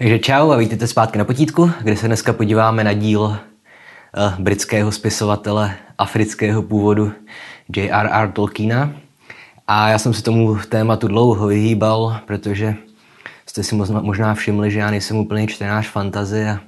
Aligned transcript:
Takže 0.00 0.18
čau 0.18 0.50
a 0.50 0.56
vítejte 0.56 0.86
zpátky 0.86 1.18
na 1.18 1.24
potítku, 1.24 1.70
kde 1.80 1.96
se 1.96 2.06
dneska 2.06 2.32
podíváme 2.32 2.84
na 2.84 2.92
díl 2.92 3.20
uh, 3.20 3.36
britského 4.38 4.92
spisovatele 4.92 5.76
afrického 5.98 6.62
původu 6.62 7.12
J.R.R. 7.76 8.32
Tolkiena. 8.32 8.92
A 9.66 9.88
já 9.88 9.98
jsem 9.98 10.14
se 10.14 10.22
tomu 10.22 10.58
tématu 10.68 11.08
dlouho 11.08 11.46
vyhýbal, 11.46 12.20
protože 12.26 12.74
jste 13.46 13.62
si 13.62 13.74
možná 13.74 14.34
všimli, 14.34 14.70
že 14.70 14.78
já 14.78 14.90
nejsem 14.90 15.16
úplně 15.16 15.46
čtenář 15.46 15.88
fantazie 15.88 16.58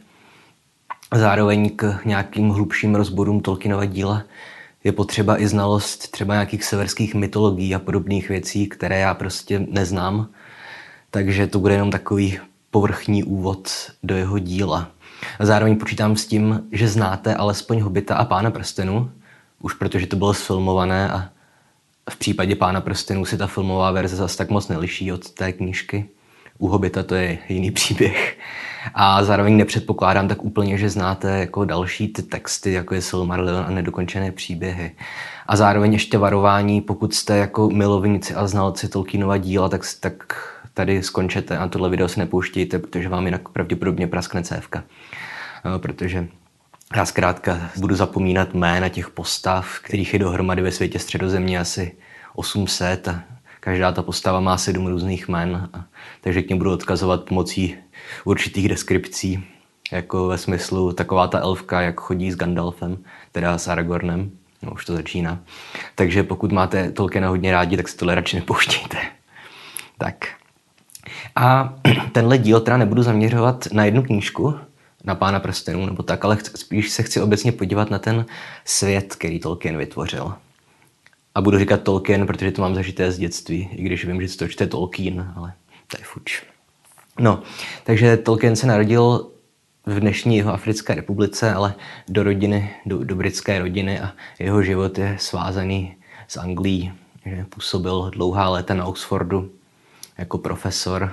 a 1.10 1.18
zároveň 1.18 1.70
k 1.76 2.04
nějakým 2.04 2.48
hlubším 2.48 2.94
rozborům 2.94 3.40
Tolkienova 3.40 3.84
díla 3.84 4.22
je 4.84 4.92
potřeba 4.92 5.40
i 5.40 5.46
znalost 5.46 6.10
třeba 6.10 6.34
nějakých 6.34 6.64
severských 6.64 7.14
mytologií 7.14 7.74
a 7.74 7.78
podobných 7.78 8.28
věcí, 8.28 8.66
které 8.66 8.98
já 8.98 9.14
prostě 9.14 9.66
neznám. 9.70 10.28
Takže 11.10 11.46
to 11.46 11.58
bude 11.58 11.74
jenom 11.74 11.90
takový 11.90 12.38
povrchní 12.72 13.24
úvod 13.24 13.70
do 14.02 14.16
jeho 14.16 14.38
díla. 14.38 14.88
Zároveň 15.40 15.76
počítám 15.76 16.16
s 16.16 16.26
tím, 16.26 16.62
že 16.72 16.88
znáte 16.88 17.34
alespoň 17.34 17.80
Hobita 17.80 18.16
a 18.16 18.24
Pána 18.24 18.50
prstenu, 18.50 19.10
už 19.60 19.74
protože 19.74 20.06
to 20.06 20.16
bylo 20.16 20.34
sfilmované 20.34 21.10
a 21.10 21.28
v 22.10 22.16
případě 22.16 22.56
Pána 22.56 22.80
prstenů 22.80 23.24
se 23.24 23.36
ta 23.36 23.46
filmová 23.46 23.90
verze 23.90 24.16
zase 24.16 24.38
tak 24.38 24.50
moc 24.50 24.68
neliší 24.68 25.12
od 25.12 25.30
té 25.30 25.52
knížky. 25.52 26.08
U 26.58 26.68
Hobita 26.68 27.02
to 27.02 27.14
je 27.14 27.38
jiný 27.48 27.70
příběh. 27.70 28.38
A 28.94 29.24
zároveň 29.24 29.56
nepředpokládám 29.56 30.28
tak 30.28 30.44
úplně, 30.44 30.78
že 30.78 30.90
znáte 30.90 31.38
jako 31.38 31.64
další 31.64 32.08
ty 32.08 32.22
texty, 32.22 32.72
jako 32.72 32.94
je 32.94 33.02
Silmarillion 33.02 33.64
a 33.66 33.70
nedokončené 33.70 34.32
příběhy. 34.32 34.92
A 35.46 35.56
zároveň 35.56 35.92
ještě 35.92 36.18
varování, 36.18 36.80
pokud 36.80 37.14
jste 37.14 37.36
jako 37.36 37.70
milovníci 37.70 38.34
a 38.34 38.46
znalci 38.46 38.88
Tolkienova 38.88 39.36
díla, 39.36 39.68
tak, 39.68 39.82
tak 40.00 40.51
tady 40.74 41.02
skončete 41.02 41.58
a 41.58 41.68
tohle 41.68 41.90
video 41.90 42.08
se 42.08 42.20
nepouštějte, 42.20 42.78
protože 42.78 43.08
vám 43.08 43.24
jinak 43.24 43.48
pravděpodobně 43.48 44.06
praskne 44.06 44.42
cévka. 44.42 44.84
No, 45.64 45.78
protože 45.78 46.28
já 46.96 47.06
zkrátka 47.06 47.70
budu 47.76 47.94
zapomínat 47.94 48.54
jména 48.54 48.88
těch 48.88 49.10
postav, 49.10 49.78
kterých 49.82 50.12
je 50.12 50.18
dohromady 50.18 50.62
ve 50.62 50.70
světě 50.70 50.98
středozemě 50.98 51.58
asi 51.58 51.92
800 52.34 53.08
a 53.08 53.22
každá 53.60 53.92
ta 53.92 54.02
postava 54.02 54.40
má 54.40 54.58
sedm 54.58 54.86
různých 54.86 55.28
jmen, 55.28 55.68
a, 55.72 55.84
takže 56.20 56.42
k 56.42 56.48
ním 56.48 56.58
budu 56.58 56.72
odkazovat 56.72 57.24
pomocí 57.24 57.76
určitých 58.24 58.68
deskripcí, 58.68 59.44
jako 59.92 60.26
ve 60.26 60.38
smyslu 60.38 60.92
taková 60.92 61.28
ta 61.28 61.38
elfka, 61.38 61.80
jak 61.80 62.00
chodí 62.00 62.32
s 62.32 62.36
Gandalfem, 62.36 62.98
teda 63.32 63.58
s 63.58 63.68
Aragornem, 63.68 64.30
no 64.62 64.72
už 64.72 64.84
to 64.84 64.92
začíná. 64.92 65.38
Takže 65.94 66.22
pokud 66.22 66.52
máte 66.52 66.90
Tolkiena 66.92 67.28
hodně 67.28 67.52
rádi, 67.52 67.76
tak 67.76 67.88
si 67.88 67.96
tohle 67.96 68.14
radši 68.14 68.36
nepouštějte. 68.36 68.98
Tak. 69.98 70.41
A 71.36 71.74
tenhle 72.12 72.38
díl 72.38 72.60
teda 72.60 72.76
nebudu 72.76 73.02
zaměřovat 73.02 73.68
na 73.72 73.84
jednu 73.84 74.02
knížku, 74.02 74.54
na 75.04 75.14
Pána 75.14 75.40
prstenů 75.40 75.86
nebo 75.86 76.02
tak, 76.02 76.24
ale 76.24 76.38
spíš 76.56 76.90
se 76.90 77.02
chci 77.02 77.20
obecně 77.20 77.52
podívat 77.52 77.90
na 77.90 77.98
ten 77.98 78.26
svět, 78.64 79.14
který 79.14 79.40
Tolkien 79.40 79.76
vytvořil. 79.76 80.34
A 81.34 81.40
budu 81.40 81.58
říkat 81.58 81.82
Tolkien, 81.82 82.26
protože 82.26 82.50
to 82.50 82.62
mám 82.62 82.74
zažité 82.74 83.12
z 83.12 83.18
dětství, 83.18 83.68
i 83.72 83.82
když 83.82 84.04
vím, 84.04 84.22
že 84.22 84.36
to 84.36 84.48
čte 84.48 84.66
Tolkien, 84.66 85.32
ale 85.36 85.52
to 85.86 85.96
je 86.00 86.04
fuč. 86.04 86.42
No, 87.20 87.42
takže 87.84 88.16
Tolkien 88.16 88.56
se 88.56 88.66
narodil 88.66 89.30
v 89.86 90.00
dnešní 90.00 90.36
jeho 90.36 90.52
Africké 90.52 90.94
republice, 90.94 91.52
ale 91.52 91.74
do 92.08 92.22
rodiny, 92.22 92.70
do, 92.86 93.04
do 93.04 93.16
britské 93.16 93.58
rodiny 93.58 94.00
a 94.00 94.12
jeho 94.38 94.62
život 94.62 94.98
je 94.98 95.16
svázaný 95.20 95.96
s 96.28 96.36
Anglií. 96.36 96.92
Působil 97.48 98.10
dlouhá 98.14 98.48
léta 98.48 98.74
na 98.74 98.84
Oxfordu 98.84 99.50
jako 100.18 100.38
profesor 100.38 101.12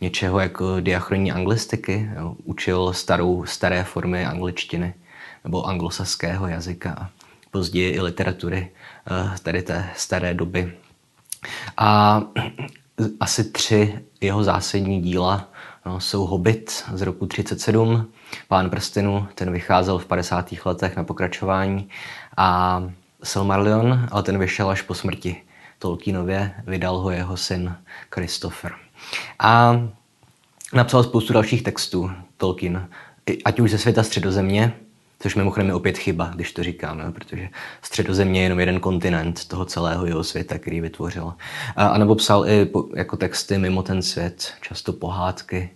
něčeho 0.00 0.40
jako 0.40 0.80
diachronní 0.80 1.32
anglistiky. 1.32 2.10
Jo. 2.16 2.36
Učil 2.44 2.92
starou, 2.92 3.44
staré 3.44 3.84
formy 3.84 4.26
angličtiny 4.26 4.94
nebo 5.44 5.66
anglosaského 5.66 6.46
jazyka 6.46 6.96
a 7.00 7.08
později 7.50 7.90
i 7.90 8.00
literatury 8.00 8.70
eh, 9.10 9.38
tady 9.42 9.62
té 9.62 9.90
staré 9.96 10.34
doby. 10.34 10.72
A 11.76 12.22
asi 13.20 13.44
tři 13.44 13.98
jeho 14.20 14.44
zásadní 14.44 15.02
díla 15.02 15.48
no, 15.86 16.00
jsou 16.00 16.26
Hobbit 16.26 16.84
z 16.92 17.02
roku 17.02 17.26
37, 17.26 18.12
Pán 18.48 18.70
prstenu, 18.70 19.28
ten 19.34 19.52
vycházel 19.52 19.98
v 19.98 20.06
50. 20.06 20.52
letech 20.64 20.96
na 20.96 21.04
pokračování 21.04 21.88
a 22.36 22.82
Silmarillion, 23.22 24.08
ale 24.10 24.22
ten 24.22 24.38
vyšel 24.38 24.70
až 24.70 24.82
po 24.82 24.94
smrti 24.94 25.42
Tolkienově, 25.78 26.54
vydal 26.66 26.98
ho 26.98 27.10
jeho 27.10 27.36
syn 27.36 27.76
Christopher. 28.10 28.85
A 29.38 29.80
napsal 30.72 31.02
spoustu 31.02 31.32
dalších 31.32 31.62
textů 31.62 32.10
Tolkien, 32.36 32.88
ať 33.44 33.60
už 33.60 33.70
ze 33.70 33.78
světa 33.78 34.02
středozemě, 34.02 34.72
což 35.20 35.34
mimochodem 35.34 35.68
je 35.68 35.74
opět 35.74 35.98
chyba, 35.98 36.32
když 36.34 36.52
to 36.52 36.62
říkáme, 36.62 37.12
protože 37.12 37.48
středozemě 37.82 38.40
je 38.40 38.44
jenom 38.44 38.60
jeden 38.60 38.80
kontinent 38.80 39.48
toho 39.48 39.64
celého 39.64 40.06
jeho 40.06 40.24
světa, 40.24 40.58
který 40.58 40.80
vytvořil. 40.80 41.34
A, 41.76 41.98
nebo 41.98 42.14
psal 42.14 42.48
i 42.48 42.70
jako 42.96 43.16
texty 43.16 43.58
mimo 43.58 43.82
ten 43.82 44.02
svět, 44.02 44.52
často 44.60 44.92
pohádky. 44.92 45.70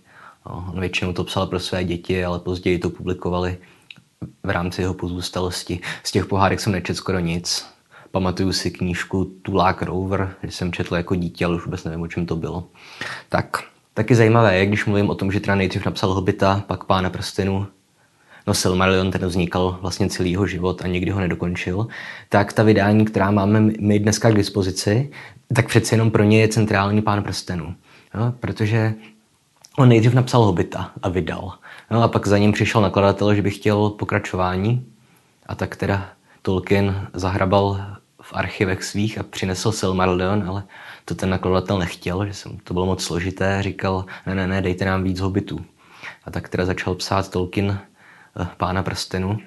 No, 0.45 0.65
on 0.73 0.79
většinou 0.79 1.13
to 1.13 1.23
psal 1.23 1.47
pro 1.47 1.59
své 1.59 1.83
děti, 1.83 2.25
ale 2.25 2.39
později 2.39 2.79
to 2.79 2.89
publikovali 2.89 3.57
v 4.43 4.49
rámci 4.49 4.81
jeho 4.81 4.93
pozůstalosti. 4.93 5.79
Z 6.03 6.11
těch 6.11 6.25
pohádek 6.25 6.59
jsem 6.59 6.73
nečetl 6.73 6.97
skoro 6.97 7.19
nic. 7.19 7.65
Pamatuju 8.11 8.53
si 8.53 8.71
knížku 8.71 9.25
Tulák 9.41 9.81
Rover, 9.81 10.35
že 10.43 10.51
jsem 10.51 10.71
četl 10.71 10.95
jako 10.95 11.15
dítě, 11.15 11.45
ale 11.45 11.55
už 11.55 11.65
vůbec 11.65 11.83
nevím, 11.83 12.01
o 12.01 12.07
čem 12.07 12.25
to 12.25 12.35
bylo. 12.35 12.67
Tak, 13.29 13.63
taky 13.93 14.15
zajímavé 14.15 14.57
je, 14.57 14.65
když 14.65 14.85
mluvím 14.85 15.09
o 15.09 15.15
tom, 15.15 15.31
že 15.31 15.39
teda 15.39 15.55
nejdřív 15.55 15.85
napsal 15.85 16.13
Hobita, 16.13 16.63
pak 16.67 16.83
Pána 16.83 17.09
prstenů, 17.09 17.67
no 18.47 18.53
Silmarillion 18.53 19.11
ten 19.11 19.25
vznikal 19.25 19.77
vlastně 19.81 20.09
celý 20.09 20.31
jeho 20.31 20.47
život 20.47 20.81
a 20.81 20.87
nikdy 20.87 21.11
ho 21.11 21.19
nedokončil, 21.19 21.87
tak 22.29 22.53
ta 22.53 22.63
vydání, 22.63 23.05
která 23.05 23.31
máme 23.31 23.59
my 23.79 23.99
dneska 23.99 24.31
k 24.31 24.35
dispozici, 24.35 25.11
tak 25.55 25.67
přeci 25.67 25.93
jenom 25.93 26.11
pro 26.11 26.23
ně 26.23 26.41
je 26.41 26.47
centrální 26.47 27.01
Pán 27.01 27.23
prstenů. 27.23 27.75
No, 28.15 28.33
protože 28.39 28.93
on 29.77 29.89
nejdřív 29.89 30.13
napsal 30.13 30.43
Hobita 30.43 30.91
a 31.03 31.09
vydal. 31.09 31.53
No 31.91 32.03
a 32.03 32.07
pak 32.07 32.27
za 32.27 32.37
ním 32.37 32.51
přišel 32.51 32.81
nakladatel, 32.81 33.35
že 33.35 33.41
by 33.41 33.51
chtěl 33.51 33.89
pokračování 33.89 34.85
a 35.45 35.55
tak 35.55 35.75
teda 35.75 36.09
Tolkien 36.41 37.07
zahrabal 37.13 37.79
archivech 38.33 38.83
svých 38.83 39.17
a 39.17 39.23
přinesl 39.23 39.71
Silmarillion, 39.71 40.49
ale 40.49 40.63
to 41.05 41.15
ten 41.15 41.29
nakladatel 41.29 41.79
nechtěl, 41.79 42.25
že 42.25 42.33
jsem, 42.33 42.57
to 42.63 42.73
bylo 42.73 42.85
moc 42.85 43.03
složité, 43.03 43.63
říkal, 43.63 44.05
ne, 44.25 44.35
ne, 44.35 44.47
ne, 44.47 44.61
dejte 44.61 44.85
nám 44.85 45.03
víc 45.03 45.19
hobitů. 45.19 45.65
A 46.25 46.31
tak 46.31 46.49
teda 46.49 46.65
začal 46.65 46.95
psát 46.95 47.29
Tolkien 47.29 47.79
eh, 48.41 48.47
Pána 48.57 48.83
prstenu. 48.83 49.37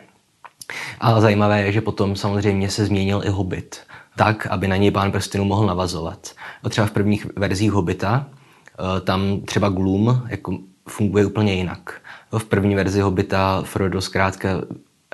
A 1.01 1.21
zajímavé 1.21 1.63
je, 1.63 1.73
že 1.73 1.81
potom 1.81 2.17
samozřejmě 2.17 2.71
se 2.71 2.87
změnil 2.87 3.23
i 3.25 3.29
hobit, 3.29 3.81
tak, 4.17 4.47
aby 4.47 4.69
na 4.69 4.77
něj 4.77 4.91
Pán 4.91 5.13
prstenu 5.13 5.45
mohl 5.45 5.67
navazovat. 5.67 6.33
A 6.63 6.69
třeba 6.69 6.87
v 6.87 6.91
prvních 6.91 7.27
verzích 7.37 7.73
hobita 7.73 8.27
eh, 8.27 9.01
tam 9.01 9.41
třeba 9.41 9.69
Gloom 9.69 10.23
jako 10.29 10.59
funguje 10.89 11.27
úplně 11.27 11.55
jinak. 11.55 12.01
V 12.39 12.45
první 12.45 12.75
verzi 12.75 13.01
hobita 13.01 13.63
Frodo 13.63 14.01
zkrátka 14.01 14.49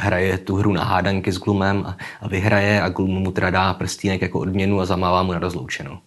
hraje 0.01 0.39
tu 0.39 0.57
hru 0.57 0.73
na 0.73 0.85
hádanky 0.85 1.33
s 1.33 1.39
Glumem 1.39 1.85
a, 1.87 1.97
a 2.21 2.29
vyhraje 2.29 2.83
a 2.83 2.89
Glum 2.89 3.11
mu 3.11 3.33
teda 3.33 3.51
dá 3.51 3.75
prstínek 3.75 4.23
jako 4.23 4.41
odměnu 4.41 4.81
a 4.81 4.87
zamává 4.87 5.23
mu 5.23 5.33
na 5.33 5.39
rozloučenou. 5.39 5.99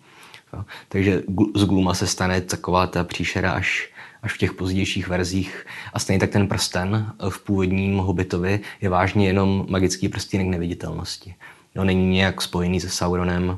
Jo. 0.54 0.66
Takže 0.90 1.22
z 1.56 1.66
Gluma 1.66 1.94
se 1.94 2.08
stane 2.08 2.42
taková 2.42 2.88
ta 2.88 3.04
příšera 3.04 3.52
až, 3.52 3.90
až 4.22 4.34
v 4.34 4.38
těch 4.38 4.54
pozdějších 4.54 5.08
verzích. 5.08 5.66
A 5.94 6.00
stejně 6.00 6.20
tak 6.20 6.30
ten 6.30 6.48
prsten 6.48 7.14
v 7.30 7.44
původním 7.44 7.98
Hobbitovi 7.98 8.60
je 8.82 8.90
vážně 8.90 9.28
jenom 9.28 9.66
magický 9.70 10.10
prstínek 10.10 10.48
neviditelnosti. 10.48 11.36
No, 11.76 11.84
není 11.84 12.10
nějak 12.10 12.42
spojený 12.42 12.80
se 12.80 12.90
Sauronem. 12.90 13.58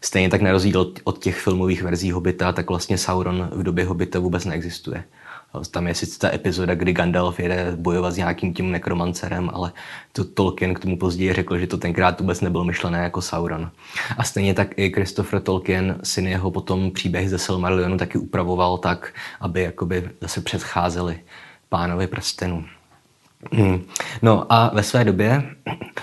Stejně 0.00 0.28
tak 0.28 0.40
na 0.40 0.52
rozdíl 0.52 0.92
od 1.04 1.18
těch 1.18 1.36
filmových 1.36 1.82
verzí 1.82 2.12
Hobbita, 2.12 2.52
tak 2.52 2.68
vlastně 2.68 2.98
Sauron 2.98 3.50
v 3.52 3.62
době 3.62 3.84
Hobbita 3.84 4.18
vůbec 4.18 4.44
neexistuje. 4.44 5.04
Tam 5.70 5.86
je 5.86 5.94
sice 5.94 6.18
ta 6.18 6.34
epizoda, 6.34 6.74
kdy 6.74 6.92
Gandalf 6.92 7.40
jede 7.40 7.72
bojovat 7.76 8.10
s 8.10 8.16
nějakým 8.16 8.54
tím 8.54 8.70
nekromancerem, 8.70 9.50
ale 9.52 9.72
to 10.12 10.24
Tolkien 10.24 10.74
k 10.74 10.78
tomu 10.78 10.98
později 10.98 11.32
řekl, 11.32 11.58
že 11.58 11.66
to 11.66 11.76
tenkrát 11.76 12.20
vůbec 12.20 12.40
nebylo 12.40 12.64
myšlené 12.64 12.98
jako 12.98 13.22
Sauron. 13.22 13.70
A 14.18 14.24
stejně 14.24 14.54
tak 14.54 14.78
i 14.78 14.92
Christopher 14.92 15.40
Tolkien, 15.40 15.98
syn 16.02 16.26
jeho 16.26 16.50
potom 16.50 16.90
příběhy 16.90 17.28
ze 17.28 17.38
Silmarillionu 17.38 17.96
taky 17.96 18.18
upravoval 18.18 18.78
tak, 18.78 19.14
aby 19.40 19.62
jakoby 19.62 20.10
zase 20.20 20.40
předcházeli 20.40 21.18
pánovi 21.68 22.06
prstenu. 22.06 22.64
Hmm. 23.52 23.82
No 24.22 24.52
a 24.52 24.70
ve 24.74 24.82
své 24.82 25.04
době 25.04 25.42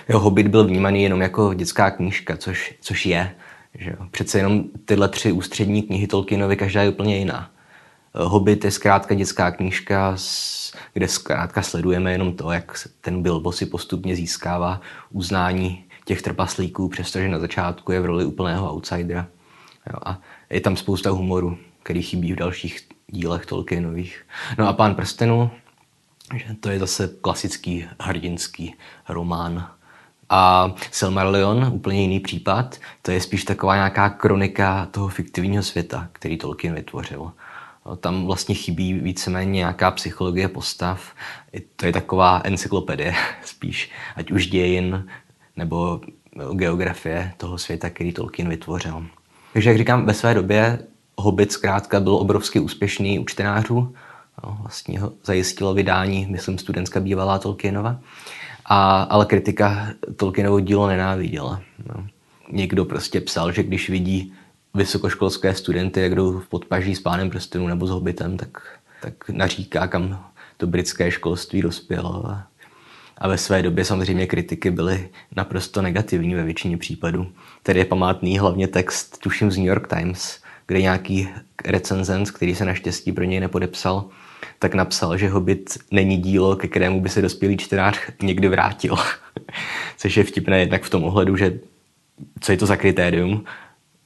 jeho 0.08 0.20
Hobbit 0.20 0.48
byl 0.48 0.64
vnímaný 0.66 1.04
jenom 1.04 1.22
jako 1.22 1.54
dětská 1.54 1.92
knížka, 1.92 2.38
což, 2.38 2.74
což 2.82 3.06
je. 3.06 3.32
Že 3.76 3.90
jo? 3.90 4.08
Přece 4.12 4.40
jenom 4.40 4.64
tyhle 4.86 5.10
tři 5.10 5.32
ústřední 5.32 5.84
knihy 5.84 6.08
Tolkienovi 6.08 6.56
každá 6.56 6.82
je 6.82 6.90
úplně 6.90 7.18
jiná. 7.18 7.50
Hobbit 8.16 8.66
je 8.66 8.72
zkrátka 8.72 9.16
dětská 9.16 9.52
knížka, 9.52 10.16
kde 10.94 11.08
zkrátka 11.08 11.62
sledujeme 11.62 12.12
jenom 12.12 12.34
to, 12.34 12.52
jak 12.52 12.88
ten 13.02 13.24
Bilbo 13.24 13.52
si 13.52 13.66
postupně 13.66 14.16
získává 14.16 14.82
uznání 15.12 15.84
těch 16.06 16.22
trpaslíků, 16.22 16.90
přestože 16.90 17.28
na 17.30 17.40
začátku 17.40 17.92
je 17.92 18.02
v 18.02 18.06
roli 18.06 18.26
úplného 18.26 18.74
outsidera. 18.74 19.28
Jo, 19.94 20.00
a 20.06 20.20
je 20.50 20.62
tam 20.62 20.76
spousta 20.76 21.10
humoru, 21.10 21.58
který 21.84 22.02
chybí 22.02 22.34
v 22.34 22.36
dalších 22.36 22.88
dílech 23.08 23.46
Tolkienových. 23.46 24.26
No 24.58 24.68
a 24.68 24.74
Pán 24.74 24.96
prstenů, 24.96 25.52
že 26.36 26.54
to 26.60 26.70
je 26.70 26.80
zase 26.80 27.10
klasický 27.22 27.86
hrdinský 28.00 28.76
román. 29.10 29.70
A 30.30 30.72
Silmarillion, 30.92 31.70
úplně 31.74 32.02
jiný 32.02 32.20
případ, 32.20 32.80
to 33.02 33.12
je 33.12 33.22
spíš 33.22 33.44
taková 33.44 33.76
nějaká 33.76 34.10
kronika 34.10 34.86
toho 34.86 35.08
fiktivního 35.08 35.64
světa, 35.64 36.10
který 36.12 36.38
Tolkien 36.38 36.76
vytvořil. 36.76 37.32
Tam 38.00 38.26
vlastně 38.26 38.56
chybí 38.56 38.94
víceméně 38.94 39.52
nějaká 39.52 39.92
psychologie 39.92 40.48
postav. 40.48 41.14
To 41.76 41.86
je 41.86 41.94
taková 41.94 42.42
encyklopedie 42.44 43.16
spíš, 43.46 43.92
ať 44.16 44.32
už 44.32 44.48
dějin 44.48 45.08
nebo 45.56 46.02
geografie 46.54 47.34
toho 47.38 47.58
světa, 47.58 47.90
který 47.90 48.12
Tolkien 48.14 48.50
vytvořil. 48.50 49.06
Takže 49.54 49.70
jak 49.70 49.78
říkám, 49.78 50.06
ve 50.06 50.14
své 50.14 50.34
době 50.34 50.80
Hobbit 51.18 51.52
zkrátka 51.52 52.00
byl 52.00 52.16
obrovsky 52.16 52.60
úspěšný 52.60 53.20
u 53.20 53.26
čtenářů. 53.26 53.96
No, 54.44 54.58
vlastně 54.62 55.00
ho 55.00 55.14
zajistilo 55.24 55.74
vydání, 55.74 56.28
myslím, 56.30 56.58
studentská 56.58 57.00
bývalá 57.00 57.40
Tolkienova. 57.40 58.00
A, 58.66 59.04
ale 59.04 59.26
kritika 59.26 59.88
Tolkienovo 60.16 60.60
dílo 60.60 60.88
nenáviděla. 60.88 61.62
No. 61.88 62.08
Někdo 62.52 62.86
prostě 62.86 63.22
psal, 63.22 63.52
že 63.52 63.64
když 63.64 63.90
vidí 63.90 64.34
vysokoškolské 64.74 65.54
studenty, 65.54 66.02
jak 66.02 66.16
jdou 66.16 66.40
v 66.40 66.48
podpaží 66.48 66.96
s 66.96 67.00
pánem 67.00 67.30
prstenů 67.30 67.68
nebo 67.68 67.88
s 67.88 67.90
Hobbitem, 67.90 68.38
tak, 68.38 68.80
tak 69.02 69.30
naříká, 69.30 69.88
kam 69.88 70.26
to 70.58 70.68
britské 70.68 71.12
školství 71.12 71.62
dospělo. 71.62 72.28
A, 72.28 72.48
a 73.18 73.28
ve 73.28 73.38
své 73.38 73.62
době 73.62 73.86
samozřejmě 73.86 74.28
kritiky 74.28 74.72
byly 74.72 75.10
naprosto 75.36 75.82
negativní 75.82 76.36
ve 76.36 76.44
většině 76.44 76.78
případů. 76.78 77.28
Tady 77.64 77.80
je 77.80 77.86
památný 77.86 78.40
hlavně 78.40 78.68
text, 78.68 79.18
tuším 79.18 79.52
z 79.52 79.58
New 79.58 79.68
York 79.68 79.88
Times, 79.88 80.40
kde 80.68 80.82
nějaký 80.82 81.30
recenzent, 81.66 82.32
který 82.32 82.56
se 82.56 82.66
naštěstí 82.66 83.12
pro 83.12 83.24
něj 83.24 83.40
nepodepsal, 83.40 84.06
tak 84.60 84.74
napsal, 84.74 85.18
že 85.18 85.30
Hobbit 85.30 85.78
není 85.92 86.18
dílo, 86.18 86.56
ke 86.56 86.68
kterému 86.68 87.02
by 87.02 87.10
se 87.10 87.22
dospělý 87.22 87.58
čtenář 87.58 88.00
někdy 88.22 88.48
vrátil. 88.48 88.96
Což 89.98 90.18
je 90.18 90.24
vtipné 90.24 90.60
jednak 90.60 90.84
v 90.84 90.90
tom 90.90 91.04
ohledu, 91.04 91.38
že 91.38 91.60
co 92.40 92.52
je 92.52 92.58
to 92.58 92.66
za 92.66 92.76
kritérium, 92.76 93.46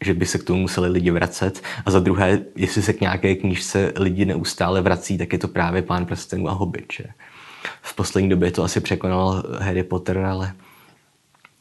že 0.04 0.14
by 0.14 0.26
se 0.26 0.38
k 0.38 0.44
tomu 0.44 0.60
museli 0.60 0.90
lidi 0.90 1.12
vracet. 1.12 1.64
A 1.86 1.92
za 1.92 2.00
druhé, 2.00 2.40
jestli 2.56 2.82
se 2.82 2.94
k 2.94 3.02
nějaké 3.02 3.36
knížce 3.36 3.94
lidi 3.96 4.26
neustále 4.26 4.82
vrací, 4.82 5.18
tak 5.18 5.34
je 5.34 5.40
to 5.40 5.48
právě 5.48 5.82
Pán 5.82 6.06
prstenů 6.06 6.50
a 6.50 6.52
Hobbit. 6.52 6.94
Že? 6.94 7.04
V 7.82 7.96
poslední 7.96 8.30
době 8.30 8.52
to 8.52 8.64
asi 8.64 8.80
překonal 8.80 9.44
Harry 9.60 9.84
Potter, 9.84 10.18
ale 10.18 10.54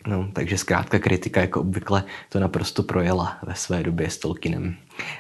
No, 0.07 0.29
takže 0.33 0.59
zkrátka 0.59 0.99
kritika 0.99 1.41
jako 1.41 1.61
obvykle 1.61 2.05
to 2.29 2.41
naprosto 2.41 2.83
projela 2.83 3.39
ve 3.43 3.55
své 3.55 3.83
době 3.83 4.11
s 4.11 4.19
Tolkienem. 4.19 4.77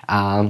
A 0.08 0.46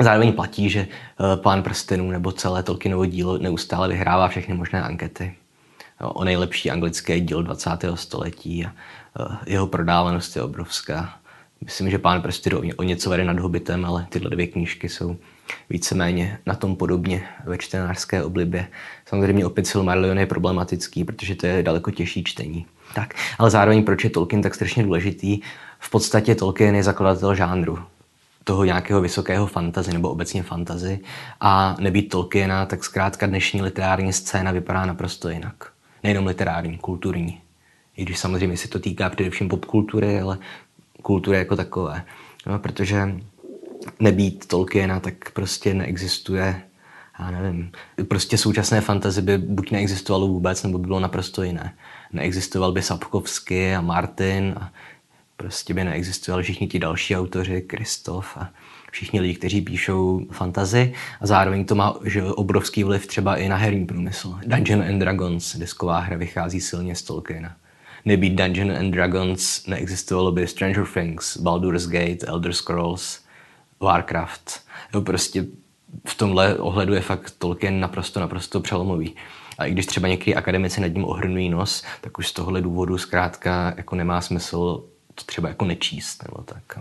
zároveň 0.00 0.32
platí, 0.32 0.70
že 0.70 0.80
eh, 0.80 1.36
Pán 1.36 1.62
prstenů 1.62 2.10
nebo 2.10 2.32
celé 2.32 2.62
Tolkienovo 2.62 3.06
dílo 3.06 3.38
neustále 3.38 3.88
vyhrává 3.88 4.28
všechny 4.28 4.54
možné 4.54 4.82
ankety 4.82 5.34
o 6.00 6.24
nejlepší 6.24 6.70
anglické 6.70 7.20
dílo 7.20 7.42
20. 7.42 7.70
století 7.94 8.66
a 8.66 8.72
eh, 9.20 9.36
jeho 9.46 9.66
prodávanost 9.66 10.36
je 10.36 10.42
obrovská. 10.42 11.18
Myslím, 11.64 11.90
že 11.90 11.98
Pán 11.98 12.22
prstenů 12.22 12.60
o 12.76 12.82
něco 12.82 13.10
vede 13.10 13.24
nad 13.24 13.38
Hobbitem, 13.38 13.84
ale 13.84 14.06
tyhle 14.08 14.30
dvě 14.30 14.46
knížky 14.46 14.88
jsou 14.88 15.16
víceméně 15.70 16.38
na 16.46 16.54
tom 16.54 16.76
podobně 16.76 17.22
ve 17.44 17.58
čtenářské 17.58 18.24
oblibě. 18.24 18.66
Samozřejmě 19.06 19.46
opět 19.46 19.66
Silmarillion 19.66 20.18
je 20.18 20.26
problematický, 20.26 21.04
protože 21.04 21.34
to 21.34 21.46
je 21.46 21.62
daleko 21.62 21.90
těžší 21.90 22.24
čtení. 22.24 22.66
Tak, 22.94 23.14
ale 23.38 23.50
zároveň 23.50 23.84
proč 23.84 24.04
je 24.04 24.10
Tolkien 24.10 24.42
tak 24.42 24.54
strašně 24.54 24.82
důležitý? 24.82 25.40
V 25.78 25.90
podstatě 25.90 26.34
Tolkien 26.34 26.74
je 26.74 26.82
zakladatel 26.82 27.34
žánru 27.34 27.78
toho 28.44 28.64
nějakého 28.64 29.00
vysokého 29.00 29.46
fantazy 29.46 29.92
nebo 29.92 30.10
obecně 30.10 30.42
fantazy 30.42 31.00
a 31.40 31.76
nebýt 31.80 32.08
Tolkiena, 32.08 32.66
tak 32.66 32.84
zkrátka 32.84 33.26
dnešní 33.26 33.62
literární 33.62 34.12
scéna 34.12 34.52
vypadá 34.52 34.86
naprosto 34.86 35.28
jinak. 35.28 35.54
Nejenom 36.02 36.26
literární, 36.26 36.78
kulturní. 36.78 37.40
I 37.96 38.02
když 38.02 38.18
samozřejmě 38.18 38.56
se 38.56 38.68
to 38.68 38.78
týká 38.78 39.10
především 39.10 39.48
popkultury, 39.48 40.20
ale 40.20 40.38
kultury 41.02 41.38
jako 41.38 41.56
takové. 41.56 42.04
No, 42.46 42.58
protože 42.58 43.14
nebýt 44.00 44.46
Tolkiena, 44.46 45.00
tak 45.00 45.30
prostě 45.30 45.74
neexistuje 45.74 46.62
já 47.18 47.30
nevím, 47.30 47.72
prostě 48.08 48.38
současné 48.38 48.80
fantazy 48.80 49.22
by 49.22 49.38
buď 49.38 49.70
neexistovalo 49.70 50.28
vůbec, 50.28 50.62
nebo 50.62 50.78
by 50.78 50.86
bylo 50.86 51.00
naprosto 51.00 51.42
jiné. 51.42 51.74
Neexistoval 52.12 52.72
by 52.72 52.82
Sapkovsky 52.82 53.74
a 53.74 53.80
Martin 53.80 54.54
a 54.60 54.72
prostě 55.36 55.74
by 55.74 55.84
neexistovali 55.84 56.42
všichni 56.42 56.66
ti 56.66 56.78
další 56.78 57.16
autoři, 57.16 57.62
Kristof 57.62 58.36
a 58.36 58.50
všichni 58.90 59.20
lidi, 59.20 59.34
kteří 59.34 59.60
píšou 59.60 60.26
fantazy 60.30 60.94
a 61.20 61.26
zároveň 61.26 61.64
to 61.64 61.74
má 61.74 61.94
že 62.04 62.22
obrovský 62.22 62.84
vliv 62.84 63.06
třeba 63.06 63.36
i 63.36 63.48
na 63.48 63.56
herní 63.56 63.86
průmysl. 63.86 64.38
Dungeon 64.46 64.82
and 64.82 64.98
Dragons, 64.98 65.56
disková 65.56 65.98
hra, 65.98 66.16
vychází 66.16 66.60
silně 66.60 66.96
z 66.96 67.02
Tolkiena. 67.02 67.56
Nebýt 68.04 68.34
Dungeon 68.34 68.72
and 68.72 68.90
Dragons, 68.90 69.66
neexistovalo 69.66 70.32
by 70.32 70.46
Stranger 70.46 70.86
Things, 70.94 71.36
Baldur's 71.36 71.86
Gate, 71.86 72.26
Elder 72.26 72.52
Scrolls, 72.52 73.20
Warcraft. 73.80 74.60
Jo, 74.94 75.00
prostě 75.00 75.46
v 76.06 76.14
tomhle 76.14 76.58
ohledu 76.58 76.94
je 76.94 77.00
fakt 77.00 77.34
Tolkien 77.38 77.80
naprosto, 77.80 78.20
naprosto 78.20 78.60
přelomový. 78.60 79.14
A 79.58 79.64
i 79.64 79.72
když 79.72 79.86
třeba 79.86 80.08
někteří 80.08 80.34
akademici 80.34 80.80
nad 80.80 80.86
ním 80.86 81.04
ohrnují 81.04 81.48
nos, 81.48 81.84
tak 82.00 82.18
už 82.18 82.28
z 82.28 82.32
tohohle 82.32 82.60
důvodu 82.60 82.98
zkrátka 82.98 83.74
jako 83.76 83.96
nemá 83.96 84.20
smysl 84.20 84.84
to 85.14 85.24
třeba 85.24 85.48
jako 85.48 85.64
nečíst 85.64 86.22
nebo 86.22 86.42
tak. 86.42 86.78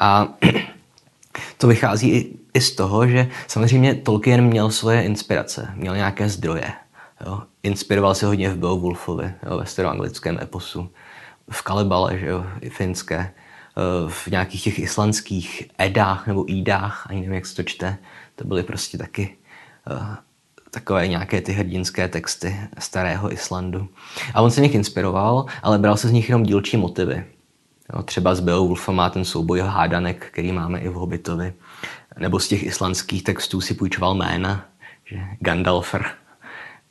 A 0.00 0.28
to 1.58 1.66
vychází 1.66 2.10
i, 2.10 2.36
i 2.54 2.60
z 2.60 2.74
toho, 2.74 3.06
že 3.06 3.28
samozřejmě 3.46 3.94
Tolkien 3.94 4.44
měl 4.44 4.70
svoje 4.70 5.02
inspirace, 5.02 5.72
měl 5.74 5.96
nějaké 5.96 6.28
zdroje. 6.28 6.72
Jo. 7.26 7.42
Inspiroval 7.62 8.14
se 8.14 8.26
hodně 8.26 8.50
v 8.50 8.58
Beowulfovi, 8.58 9.34
jo, 9.50 9.58
ve 9.58 9.66
staroanglickém 9.66 10.38
eposu, 10.42 10.90
v 11.50 11.62
Kalebale, 11.62 12.18
že 12.18 12.26
jo, 12.26 12.46
i 12.60 12.70
finské, 12.70 13.18
eh, 13.18 14.10
v 14.10 14.26
nějakých 14.26 14.64
těch 14.64 14.78
islandských 14.78 15.70
edách 15.78 16.26
nebo 16.26 16.50
ídách, 16.50 17.06
ani 17.10 17.20
nevím, 17.20 17.34
jak 17.34 17.46
se 17.46 17.56
to 17.56 17.62
čte, 17.62 17.98
to 18.36 18.44
byly 18.44 18.62
prostě 18.62 18.98
taky 18.98 19.36
uh, 19.90 20.16
takové 20.70 21.08
nějaké 21.08 21.40
ty 21.40 21.52
hrdinské 21.52 22.08
texty 22.08 22.56
starého 22.78 23.32
Islandu. 23.32 23.88
A 24.34 24.42
on 24.42 24.50
se 24.50 24.60
nich 24.60 24.74
inspiroval, 24.74 25.46
ale 25.62 25.78
bral 25.78 25.96
se 25.96 26.08
z 26.08 26.12
nich 26.12 26.28
jenom 26.28 26.42
dílčí 26.42 26.76
motivy. 26.76 27.24
Jo, 27.94 28.02
třeba 28.02 28.34
z 28.34 28.40
Beowulfa 28.40 28.92
má 28.92 29.10
ten 29.10 29.24
souboj 29.24 29.60
hádanek, 29.60 30.26
který 30.26 30.52
máme 30.52 30.80
i 30.80 30.88
v 30.88 30.92
Hobbitovi. 30.92 31.52
Nebo 32.18 32.40
z 32.40 32.48
těch 32.48 32.62
islandských 32.62 33.24
textů 33.24 33.60
si 33.60 33.74
půjčoval 33.74 34.14
jména, 34.14 34.64
že 35.04 35.20
Gandalfer, 35.40 36.04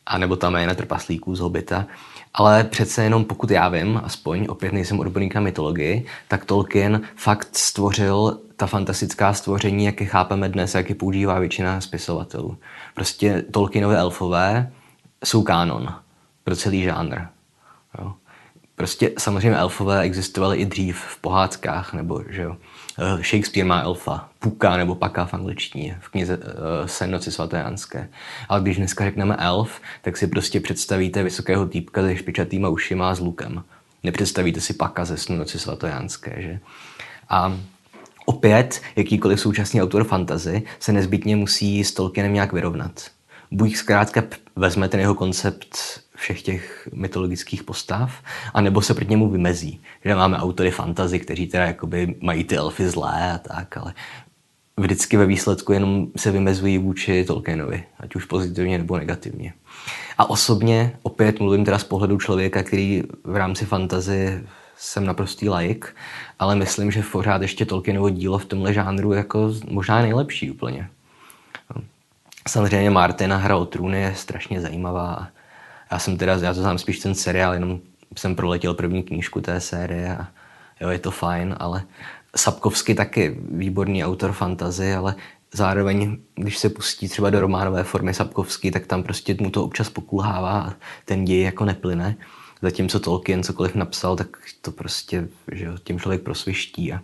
a 0.08 0.18
nebo 0.18 0.36
ta 0.36 0.50
jména 0.50 0.76
trpaslíků 0.76 1.36
z 1.36 1.40
Hobita. 1.40 1.86
Ale 2.34 2.64
přece 2.64 3.04
jenom 3.04 3.26
pokud 3.26 3.52
já 3.52 3.70
vím, 3.70 4.02
aspoň 4.04 4.46
opět 4.50 4.74
nejsem 4.74 5.00
odborník 5.00 5.36
na 5.36 5.42
mytologii, 5.42 6.06
tak 6.28 6.46
Tolkien 6.46 7.02
fakt 7.16 7.56
stvořil 7.58 8.40
ta 8.56 8.68
fantastická 8.68 9.34
stvoření, 9.34 9.86
jak 9.86 10.02
je 10.02 10.08
chápeme 10.08 10.50
dnes, 10.50 10.76
jak 10.76 10.90
je 10.90 10.96
používá 10.96 11.40
většina 11.40 11.82
spisovatelů. 11.82 12.58
Prostě 12.96 13.42
Tolkienové 13.52 13.98
elfové 13.98 14.72
jsou 15.24 15.44
kánon 15.44 15.94
pro 16.44 16.56
celý 16.56 16.84
žánr. 16.84 17.37
Prostě 18.88 19.12
samozřejmě 19.18 19.58
elfové 19.58 20.02
existovaly 20.02 20.58
i 20.58 20.66
dřív 20.66 20.98
v 20.98 21.22
pohádkách, 21.22 21.94
nebo 21.94 22.24
že 22.30 22.42
jo. 22.42 22.58
Eh, 23.00 23.24
Shakespeare 23.24 23.68
má 23.68 23.82
elfa, 23.82 24.30
puka 24.40 24.78
nebo 24.78 24.96
paka 24.96 25.26
v 25.26 25.34
angličtině, 25.34 25.98
v 26.02 26.10
knize 26.10 26.38
uh, 26.38 26.44
Sen 26.86 27.12
noci 27.12 27.32
svatojánské. 27.32 28.10
Ale 28.50 28.62
když 28.62 28.78
dneska 28.78 29.04
řekneme 29.04 29.36
elf, 29.36 29.82
tak 30.02 30.18
si 30.18 30.28
prostě 30.28 30.60
představíte 30.60 31.24
vysokého 31.24 31.66
týpka 31.66 32.02
se 32.02 32.16
špičatýma 32.16 32.70
ušima 32.70 33.10
a 33.10 33.16
s 33.16 33.20
lukem. 33.20 33.64
Nepředstavíte 34.04 34.62
si 34.62 34.74
paka 34.74 35.06
ze 35.06 35.18
snu 35.18 35.36
noci 35.36 35.60
svatojánské, 35.60 36.42
že? 36.42 36.60
A 37.30 37.58
opět, 38.26 38.82
jakýkoliv 38.96 39.40
současný 39.40 39.82
autor 39.82 40.04
fantazy 40.04 40.64
se 40.80 40.92
nezbytně 40.92 41.36
musí 41.36 41.84
s 41.84 41.94
Tolkienem 41.94 42.34
nějak 42.34 42.54
vyrovnat. 42.54 43.02
Buď 43.52 43.76
zkrátka 43.76 44.24
vezme 44.56 44.90
ten 44.90 45.00
jeho 45.00 45.16
koncept 45.16 45.78
všech 46.18 46.42
těch 46.42 46.90
mytologických 46.94 47.64
postav, 47.64 48.12
anebo 48.54 48.82
se 48.82 48.94
proti 48.94 49.10
němu 49.10 49.30
vymezí. 49.30 49.82
Že 50.06 50.16
máme 50.16 50.38
autory 50.38 50.72
fantazy, 50.72 51.20
kteří 51.20 51.48
teda 51.48 51.66
jakoby 51.66 52.16
mají 52.22 52.44
ty 52.44 52.58
elfy 52.58 52.90
zlé 52.90 53.32
a 53.34 53.38
tak, 53.38 53.78
ale 53.78 53.94
vždycky 54.78 55.18
ve 55.18 55.26
výsledku 55.26 55.74
jenom 55.74 56.08
se 56.18 56.32
vymezují 56.32 56.78
vůči 56.78 57.26
Tolkienovi, 57.26 57.84
ať 58.00 58.16
už 58.16 58.26
pozitivně 58.26 58.78
nebo 58.78 58.98
negativně. 58.98 59.54
A 60.18 60.30
osobně, 60.30 60.98
opět 61.04 61.40
mluvím 61.40 61.66
teda 61.66 61.80
z 61.80 61.84
pohledu 61.84 62.18
člověka, 62.18 62.64
který 62.64 63.04
v 63.24 63.36
rámci 63.36 63.66
fantazy 63.66 64.44
jsem 64.78 65.06
naprostý 65.06 65.50
laik, 65.50 65.96
ale 66.40 66.56
myslím, 66.56 66.92
že 66.92 67.04
pořád 67.12 67.42
ještě 67.42 67.66
Tolkienovo 67.66 68.10
dílo 68.10 68.38
v 68.38 68.46
tomhle 68.46 68.74
žánru 68.74 69.14
jako 69.14 69.54
možná 69.70 70.02
nejlepší 70.02 70.52
úplně. 70.52 70.90
Samozřejmě 72.48 72.90
Martina 72.90 73.38
hra 73.38 73.58
o 73.58 73.66
trůny 73.66 74.02
je 74.02 74.16
strašně 74.16 74.62
zajímavá. 74.62 75.28
Já 75.92 76.00
jsem 76.00 76.18
teda, 76.18 76.34
já 76.34 76.54
to 76.54 76.62
znám 76.62 76.78
spíš 76.78 77.00
ten 77.00 77.16
seriál, 77.16 77.54
jenom 77.54 77.80
jsem 78.16 78.36
proletěl 78.36 78.74
první 78.74 79.04
knížku 79.04 79.42
té 79.42 79.62
série 79.62 80.18
a 80.18 80.28
jo, 80.82 80.90
je 80.90 81.00
to 81.00 81.12
fajn, 81.12 81.56
ale 81.60 81.84
Sapkovsky 82.36 82.96
taky 82.96 83.38
výborný 83.52 84.06
autor 84.06 84.32
fantazy, 84.32 84.94
ale 84.94 85.16
zároveň, 85.54 86.18
když 86.36 86.58
se 86.58 86.70
pustí 86.70 87.10
třeba 87.10 87.30
do 87.30 87.40
románové 87.40 87.84
formy 87.84 88.14
Sapkovský, 88.14 88.72
tak 88.72 88.88
tam 88.88 89.04
prostě 89.04 89.36
mu 89.40 89.50
to 89.50 89.64
občas 89.64 89.90
pokulhává 89.90 90.62
a 90.62 90.74
ten 91.06 91.26
děj 91.26 91.42
jako 91.42 91.66
neplyne. 91.66 92.16
Zatímco 92.62 93.00
Tolkien 93.00 93.44
cokoliv 93.44 93.76
napsal, 93.76 94.16
tak 94.16 94.28
to 94.62 94.72
prostě 94.72 95.28
že 95.52 95.70
tím 95.84 96.00
člověk 96.00 96.22
prosviští. 96.22 96.94
A, 96.94 97.02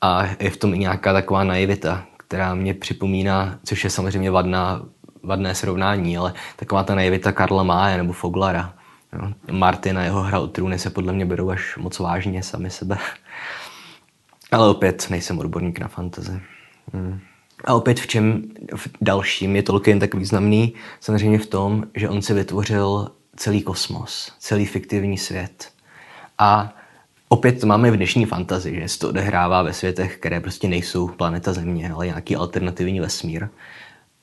a 0.00 0.24
je 0.40 0.50
v 0.50 0.56
tom 0.56 0.74
i 0.74 0.78
nějaká 0.78 1.12
taková 1.12 1.44
naivita, 1.44 2.06
která 2.16 2.54
mě 2.54 2.74
připomíná, 2.74 3.58
což 3.64 3.84
je 3.84 3.90
samozřejmě 3.90 4.30
vadná, 4.30 4.82
vadné 5.22 5.54
srovnání, 5.54 6.18
ale 6.18 6.34
taková 6.56 6.84
ta 6.84 6.94
naivita 6.94 7.32
Karla 7.32 7.62
Máje 7.62 7.96
nebo 7.96 8.12
Foglara. 8.12 8.74
Jo. 9.12 9.32
Martin 9.50 9.98
a 9.98 10.04
jeho 10.04 10.22
hra 10.22 10.40
o 10.40 10.46
trůny 10.46 10.78
se 10.78 10.90
podle 10.90 11.12
mě 11.12 11.26
berou 11.26 11.50
až 11.50 11.76
moc 11.76 11.98
vážně 11.98 12.42
sami 12.42 12.70
sebe. 12.70 12.98
Ale 14.52 14.68
opět 14.68 15.06
nejsem 15.10 15.38
odborník 15.38 15.78
na 15.78 15.88
fantasy. 15.88 16.40
Hmm. 16.92 17.20
A 17.64 17.74
opět 17.74 18.00
v 18.00 18.06
čem 18.06 18.42
v 18.76 18.88
dalším 19.00 19.56
je 19.56 19.62
Tolkien 19.62 20.00
tak 20.00 20.14
významný? 20.14 20.74
Samozřejmě 21.00 21.38
v 21.38 21.46
tom, 21.46 21.84
že 21.94 22.08
on 22.08 22.22
si 22.22 22.34
vytvořil 22.34 23.10
celý 23.36 23.62
kosmos, 23.62 24.32
celý 24.38 24.66
fiktivní 24.66 25.18
svět. 25.18 25.72
A 26.38 26.74
opět 27.28 27.60
to 27.60 27.66
máme 27.66 27.90
v 27.90 27.96
dnešní 27.96 28.24
fantazi, 28.24 28.80
že 28.80 28.88
se 28.88 28.98
to 28.98 29.08
odehrává 29.08 29.62
ve 29.62 29.72
světech, 29.72 30.16
které 30.16 30.40
prostě 30.40 30.68
nejsou 30.68 31.08
planeta 31.08 31.52
Země, 31.52 31.92
ale 31.92 32.06
nějaký 32.06 32.36
alternativní 32.36 33.00
vesmír. 33.00 33.48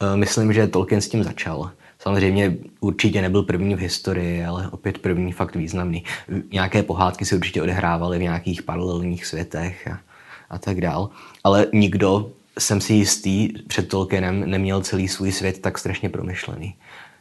E, 0.02 0.18
myslím, 0.18 0.54
že 0.54 0.68
Tolkien 0.68 1.02
s 1.02 1.10
tím 1.10 1.24
začal. 1.24 1.72
Samozřejmě 2.00 2.58
určitě 2.80 3.22
nebyl 3.22 3.44
první 3.44 3.76
v 3.76 3.80
historii, 3.80 4.46
ale 4.46 4.70
opět 4.70 4.98
první 4.98 5.32
fakt 5.32 5.56
významný. 5.56 6.04
Nějaké 6.52 6.84
pohádky 6.84 7.26
se 7.26 7.36
určitě 7.36 7.62
odehrávaly 7.62 8.18
v 8.18 8.22
nějakých 8.22 8.64
paralelních 8.64 9.26
světech 9.26 9.88
a, 9.88 10.00
a 10.50 10.58
tak 10.58 10.82
dál. 10.82 11.10
Ale 11.44 11.68
nikdo, 11.74 12.32
jsem 12.60 12.82
si 12.82 12.94
jistý, 12.94 13.50
před 13.68 13.88
Tolkienem 13.88 14.50
neměl 14.50 14.82
celý 14.82 15.08
svůj 15.08 15.32
svět 15.32 15.60
tak 15.60 15.78
strašně 15.78 16.10
promyšlený. 16.10 16.76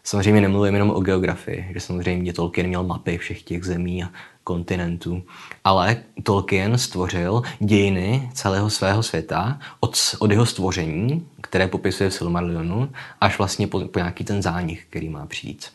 Samozřejmě 0.05 0.41
nemluvím 0.41 0.75
jenom 0.75 0.91
o 0.91 1.01
geografii, 1.01 1.71
že 1.75 1.81
samozřejmě 1.81 2.33
Tolkien 2.33 2.67
měl 2.67 2.85
mapy 2.85 3.19
všech 3.19 3.43
těch 3.43 3.65
zemí 3.65 4.05
a 4.05 4.11
kontinentů, 4.49 5.23
ale 5.65 5.97
Tolkien 6.23 6.79
stvořil 6.79 7.43
dějiny 7.61 8.31
celého 8.35 8.71
svého 8.71 9.03
světa 9.03 9.59
od, 9.81 9.93
od 10.19 10.31
jeho 10.31 10.47
stvoření, 10.47 11.27
které 11.41 11.69
popisuje 11.69 12.11
v 12.11 12.15
Silmarillionu, 12.15 12.89
až 13.21 13.39
vlastně 13.39 13.67
po, 13.67 13.81
po 13.81 13.99
nějaký 13.99 14.25
ten 14.25 14.43
zánik, 14.43 14.87
který 14.89 15.09
má 15.09 15.27
přijít. 15.27 15.67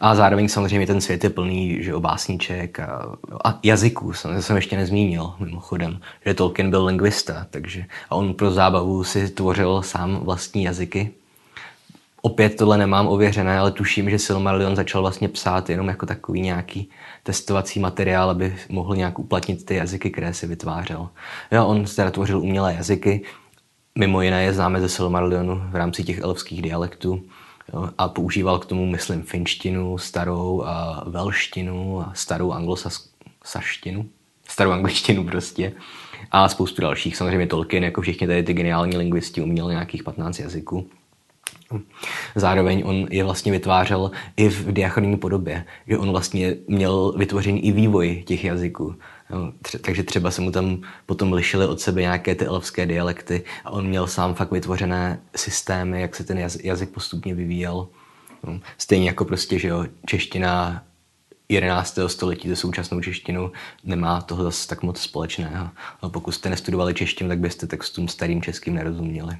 A 0.00 0.14
zároveň 0.14 0.48
samozřejmě 0.48 0.86
ten 0.86 1.00
svět 1.00 1.24
je 1.24 1.30
plný 1.30 1.82
že, 1.82 1.92
básniček 1.98 2.80
a, 2.80 3.16
a 3.44 3.58
jazyků. 3.62 4.12
Jsem, 4.12 4.42
jsem 4.42 4.56
ještě 4.56 4.76
nezmínil 4.76 5.34
mimochodem, 5.38 6.00
že 6.26 6.34
Tolkien 6.34 6.70
byl 6.70 6.84
lingvista, 6.84 7.46
takže 7.50 7.84
a 8.10 8.14
on 8.14 8.34
pro 8.34 8.50
zábavu 8.50 9.04
si 9.04 9.28
tvořil 9.30 9.82
sám 9.82 10.20
vlastní 10.26 10.64
jazyky 10.64 11.17
Opět 12.22 12.56
tohle 12.56 12.78
nemám 12.78 13.08
ověřené, 13.08 13.58
ale 13.58 13.70
tuším, 13.70 14.10
že 14.10 14.18
Silmarillion 14.18 14.76
začal 14.76 15.02
vlastně 15.02 15.28
psát 15.28 15.70
jenom 15.70 15.88
jako 15.88 16.06
takový 16.06 16.40
nějaký 16.40 16.90
testovací 17.22 17.80
materiál, 17.80 18.30
aby 18.30 18.56
mohl 18.68 18.96
nějak 18.96 19.18
uplatnit 19.18 19.64
ty 19.64 19.74
jazyky, 19.74 20.10
které 20.10 20.34
si 20.34 20.46
vytvářel. 20.46 21.08
Jo, 21.52 21.66
on 21.66 21.84
teda 21.84 22.10
tvořil 22.10 22.40
umělé 22.40 22.74
jazyky, 22.74 23.22
mimo 23.98 24.22
jiné 24.22 24.44
je 24.44 24.52
známe 24.52 24.80
ze 24.80 24.88
Silmarillionu 24.88 25.62
v 25.70 25.76
rámci 25.76 26.04
těch 26.04 26.18
elfských 26.18 26.62
dialektů 26.62 27.22
jo, 27.74 27.88
a 27.98 28.08
používal 28.08 28.58
k 28.58 28.66
tomu, 28.66 28.86
myslím, 28.86 29.22
finštinu, 29.22 29.98
starou 29.98 30.62
a 30.66 31.04
velštinu 31.06 32.00
a 32.00 32.12
starou 32.14 32.52
anglosaštinu, 32.52 34.06
starou 34.48 34.70
angličtinu 34.70 35.24
prostě 35.24 35.72
a 36.30 36.48
spoustu 36.48 36.82
dalších. 36.82 37.16
Samozřejmě 37.16 37.46
Tolkien, 37.46 37.84
jako 37.84 38.00
všichni 38.00 38.26
tady 38.26 38.42
ty 38.42 38.54
geniální 38.54 38.96
lingvisti, 38.96 39.40
uměl 39.40 39.70
nějakých 39.70 40.02
15 40.02 40.38
jazyků. 40.38 40.90
Zároveň 42.34 42.82
on 42.86 43.06
je 43.10 43.24
vlastně 43.24 43.52
vytvářel 43.52 44.10
i 44.36 44.48
v 44.48 44.72
diachronní 44.72 45.16
podobě, 45.16 45.64
že 45.88 45.98
on 45.98 46.10
vlastně 46.10 46.54
měl 46.68 47.12
vytvořený 47.16 47.64
i 47.64 47.72
vývoj 47.72 48.22
těch 48.26 48.44
jazyků. 48.44 48.94
takže 49.80 50.02
třeba 50.02 50.30
se 50.30 50.40
mu 50.40 50.50
tam 50.50 50.80
potom 51.06 51.32
lišily 51.32 51.66
od 51.66 51.80
sebe 51.80 52.00
nějaké 52.00 52.34
ty 52.34 52.44
elfské 52.44 52.86
dialekty 52.86 53.44
a 53.64 53.70
on 53.70 53.86
měl 53.86 54.06
sám 54.06 54.34
fakt 54.34 54.50
vytvořené 54.50 55.20
systémy, 55.36 56.00
jak 56.00 56.16
se 56.16 56.24
ten 56.24 56.38
jazyk 56.62 56.90
postupně 56.90 57.34
vyvíjel. 57.34 57.88
Stejně 58.78 59.06
jako 59.06 59.24
prostě, 59.24 59.58
že 59.58 59.68
jo, 59.68 59.84
čeština 60.06 60.82
11. 61.48 61.98
století 62.06 62.48
se 62.48 62.56
současnou 62.56 63.00
češtinou 63.00 63.50
nemá 63.84 64.20
toho 64.20 64.44
zase 64.44 64.68
tak 64.68 64.82
moc 64.82 65.00
společného. 65.00 65.68
Pokud 66.08 66.32
jste 66.32 66.50
nestudovali 66.50 66.94
češtinu, 66.94 67.28
tak 67.28 67.38
byste 67.38 67.66
textům 67.66 68.08
starým 68.08 68.42
českým 68.42 68.74
nerozuměli. 68.74 69.36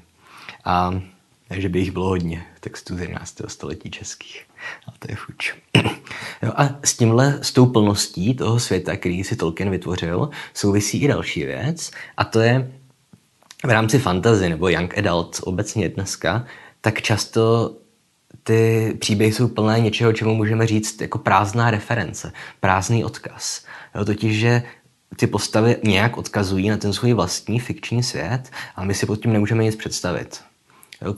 A 0.65 1.01
takže 1.49 1.69
by 1.69 1.79
jich 1.79 1.91
bylo 1.91 2.07
hodně 2.07 2.45
textů 2.59 2.97
z 2.97 2.99
11. 2.99 3.41
století 3.47 3.91
českých. 3.91 4.45
A 4.87 4.91
to 4.99 5.07
je 5.09 5.15
fuč. 5.15 5.53
jo, 6.43 6.51
a 6.55 6.69
s 6.83 6.97
tímhle, 6.97 7.39
s 7.41 7.51
tou 7.51 7.65
plností 7.65 8.35
toho 8.35 8.59
světa, 8.59 8.97
který 8.97 9.23
si 9.23 9.35
Tolkien 9.35 9.69
vytvořil, 9.69 10.29
souvisí 10.53 11.01
i 11.01 11.07
další 11.07 11.45
věc, 11.45 11.91
a 12.17 12.25
to 12.25 12.39
je 12.39 12.71
v 13.65 13.69
rámci 13.69 13.99
fantasy 13.99 14.49
nebo 14.49 14.69
young 14.69 14.97
adult 14.97 15.39
obecně 15.43 15.89
dneska, 15.89 16.45
tak 16.81 17.01
často 17.01 17.75
ty 18.43 18.93
příběhy 18.99 19.33
jsou 19.33 19.47
plné 19.47 19.79
něčeho, 19.79 20.13
čemu 20.13 20.35
můžeme 20.35 20.67
říct 20.67 21.01
jako 21.01 21.17
prázdná 21.17 21.71
reference, 21.71 22.31
prázdný 22.59 23.05
odkaz. 23.05 23.65
Jo, 23.95 24.05
totiž, 24.05 24.39
že 24.39 24.63
ty 25.15 25.27
postavy 25.27 25.75
nějak 25.83 26.17
odkazují 26.17 26.69
na 26.69 26.77
ten 26.77 26.93
svůj 26.93 27.13
vlastní 27.13 27.59
fikční 27.59 28.03
svět 28.03 28.51
a 28.75 28.83
my 28.83 28.93
si 28.93 29.05
pod 29.05 29.15
tím 29.15 29.33
nemůžeme 29.33 29.63
nic 29.63 29.75
představit. 29.75 30.48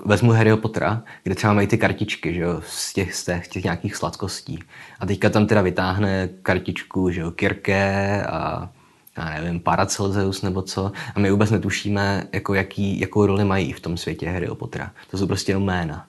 Vezmu 0.05 0.31
Harryho 0.31 0.57
Pottera, 0.57 1.03
kde 1.23 1.35
třeba 1.35 1.53
mají 1.53 1.67
ty 1.67 1.77
kartičky, 1.77 2.33
že 2.33 2.41
jo, 2.41 2.61
z 2.67 2.93
těch, 2.93 3.15
z 3.15 3.25
těch, 3.25 3.47
těch 3.47 3.63
nějakých 3.63 3.95
sladkostí. 3.95 4.59
A 4.99 5.05
teďka 5.05 5.29
tam 5.29 5.47
teda 5.47 5.61
vytáhne 5.61 6.29
kartičku, 6.43 7.09
že 7.09 7.21
jo, 7.21 7.31
Kirke 7.31 8.23
a 8.25 8.69
já 9.17 9.29
nevím, 9.29 9.59
Paracelsus 9.59 10.41
nebo 10.41 10.61
co. 10.61 10.91
A 11.15 11.19
my 11.19 11.31
vůbec 11.31 11.51
netušíme, 11.51 12.27
jako 12.33 12.53
jaký, 12.53 12.99
jakou 12.99 13.25
roli 13.25 13.45
mají 13.45 13.73
v 13.73 13.79
tom 13.79 13.97
světě 13.97 14.29
Harryho 14.29 14.55
Pottera. 14.55 14.91
To 15.11 15.17
jsou 15.17 15.27
prostě 15.27 15.51
jenom 15.51 15.63
jména, 15.63 16.05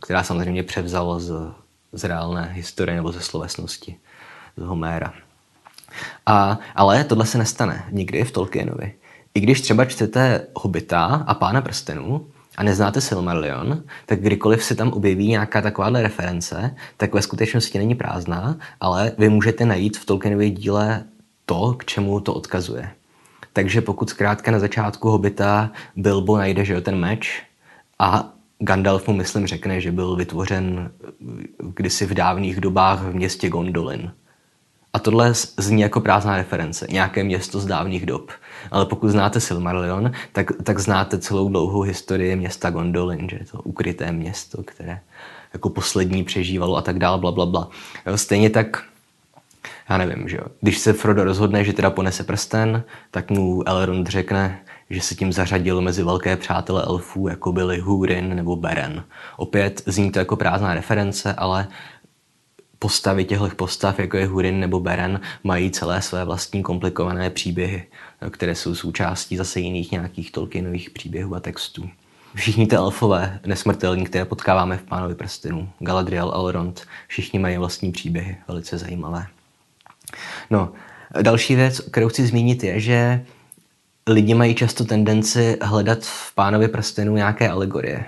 která 0.00 0.22
samozřejmě 0.22 0.62
převzalo 0.62 1.20
z, 1.20 1.32
z 1.92 2.04
reálné 2.04 2.50
historie 2.52 2.96
nebo 2.96 3.12
ze 3.12 3.20
slovesnosti, 3.20 3.96
z 4.56 4.62
Homéra. 4.62 5.12
A, 6.26 6.58
ale 6.74 7.04
tohle 7.04 7.26
se 7.26 7.38
nestane 7.38 7.84
nikdy 7.90 8.24
v 8.24 8.32
Tolkienovi. 8.32 8.92
I 9.34 9.40
když 9.40 9.60
třeba 9.60 9.84
čtete 9.84 10.46
Hobita 10.56 11.04
a 11.04 11.34
Pána 11.34 11.60
prstenů, 11.60 12.26
a 12.56 12.62
neznáte 12.62 13.00
Silmarillion, 13.00 13.82
tak 14.06 14.20
kdykoliv 14.20 14.64
se 14.64 14.74
tam 14.74 14.92
objeví 14.92 15.28
nějaká 15.28 15.62
takováhle 15.62 16.02
reference, 16.02 16.74
tak 16.96 17.14
ve 17.14 17.22
skutečnosti 17.22 17.78
není 17.78 17.94
prázdná, 17.94 18.56
ale 18.80 19.12
vy 19.18 19.28
můžete 19.28 19.64
najít 19.64 19.96
v 19.98 20.04
Tolkienově 20.04 20.50
díle 20.50 21.04
to, 21.46 21.74
k 21.78 21.84
čemu 21.84 22.20
to 22.20 22.34
odkazuje. 22.34 22.90
Takže 23.52 23.80
pokud 23.80 24.10
zkrátka 24.10 24.50
na 24.50 24.58
začátku 24.58 25.10
Hobita 25.10 25.70
Bilbo 25.96 26.36
najde, 26.36 26.64
že 26.64 26.72
jo, 26.72 26.80
ten 26.80 26.96
meč 26.96 27.42
a 27.98 28.32
Gandalf 28.58 29.08
mu, 29.08 29.14
myslím, 29.14 29.46
řekne, 29.46 29.80
že 29.80 29.92
byl 29.92 30.16
vytvořen 30.16 30.90
kdysi 31.58 32.06
v 32.06 32.14
dávných 32.14 32.60
dobách 32.60 33.02
v 33.02 33.14
městě 33.14 33.48
Gondolin. 33.48 34.12
A 34.94 34.98
tohle 34.98 35.32
zní 35.58 35.82
jako 35.82 36.00
prázdná 36.00 36.36
reference, 36.36 36.86
nějaké 36.90 37.24
město 37.24 37.60
z 37.60 37.66
dávných 37.66 38.06
dob. 38.06 38.30
Ale 38.70 38.86
pokud 38.86 39.08
znáte 39.08 39.40
Silmarillion, 39.40 40.12
tak, 40.32 40.46
tak 40.62 40.78
znáte 40.78 41.18
celou 41.18 41.48
dlouhou 41.48 41.80
historii 41.80 42.36
města 42.36 42.70
Gondolin, 42.70 43.28
že 43.28 43.36
je 43.40 43.44
to 43.44 43.58
ukryté 43.58 44.12
město, 44.12 44.62
které 44.62 45.00
jako 45.52 45.70
poslední 45.70 46.24
přežívalo 46.24 46.76
a 46.76 46.82
tak 46.82 46.98
dál, 46.98 47.18
bla, 47.18 47.32
bla, 47.32 47.46
bla. 47.46 47.68
Jo, 48.06 48.18
stejně 48.18 48.50
tak 48.50 48.84
já 49.90 49.98
nevím, 49.98 50.28
že 50.28 50.36
jo. 50.36 50.44
Když 50.60 50.78
se 50.78 50.92
Frodo 50.92 51.24
rozhodne, 51.24 51.64
že 51.64 51.72
teda 51.72 51.90
ponese 51.90 52.24
prsten, 52.24 52.84
tak 53.10 53.30
mu 53.30 53.68
Elrond 53.68 54.06
řekne, 54.06 54.60
že 54.90 55.00
se 55.00 55.14
tím 55.14 55.32
zařadil 55.32 55.80
mezi 55.80 56.02
velké 56.02 56.36
přátele 56.36 56.82
elfů, 56.82 57.28
jako 57.28 57.52
byli 57.52 57.78
Húrin 57.78 58.36
nebo 58.36 58.56
Beren. 58.56 59.04
Opět 59.36 59.82
zní 59.86 60.10
to 60.10 60.18
jako 60.18 60.36
prázdná 60.36 60.74
reference, 60.74 61.34
ale 61.34 61.68
postavy 62.78 63.24
těchto 63.24 63.48
postav, 63.48 63.98
jako 63.98 64.16
je 64.16 64.26
Hurin 64.26 64.60
nebo 64.60 64.80
Beren, 64.80 65.20
mají 65.44 65.70
celé 65.70 66.02
své 66.02 66.24
vlastní 66.24 66.62
komplikované 66.62 67.30
příběhy, 67.30 67.86
které 68.30 68.54
jsou 68.54 68.74
součástí 68.74 69.36
zase 69.36 69.60
jiných 69.60 69.92
nějakých 69.92 70.32
Tolkienových 70.32 70.90
příběhů 70.90 71.34
a 71.34 71.40
textů. 71.40 71.90
Všichni 72.34 72.66
ty 72.66 72.76
elfové 72.76 73.40
nesmrtelní, 73.46 74.04
které 74.04 74.24
potkáváme 74.24 74.76
v 74.76 74.82
Pánovi 74.82 75.14
prstenu, 75.14 75.68
Galadriel, 75.78 76.32
Elrond, 76.34 76.86
všichni 77.08 77.38
mají 77.38 77.58
vlastní 77.58 77.92
příběhy, 77.92 78.36
velice 78.48 78.78
zajímavé. 78.78 79.26
No, 80.50 80.72
další 81.22 81.54
věc, 81.54 81.80
kterou 81.80 82.08
chci 82.08 82.26
zmínit, 82.26 82.64
je, 82.64 82.80
že 82.80 83.24
lidi 84.06 84.34
mají 84.34 84.54
často 84.54 84.84
tendenci 84.84 85.58
hledat 85.62 85.98
v 86.02 86.34
Pánovi 86.34 86.68
prstenu 86.68 87.16
nějaké 87.16 87.48
alegorie 87.48 88.04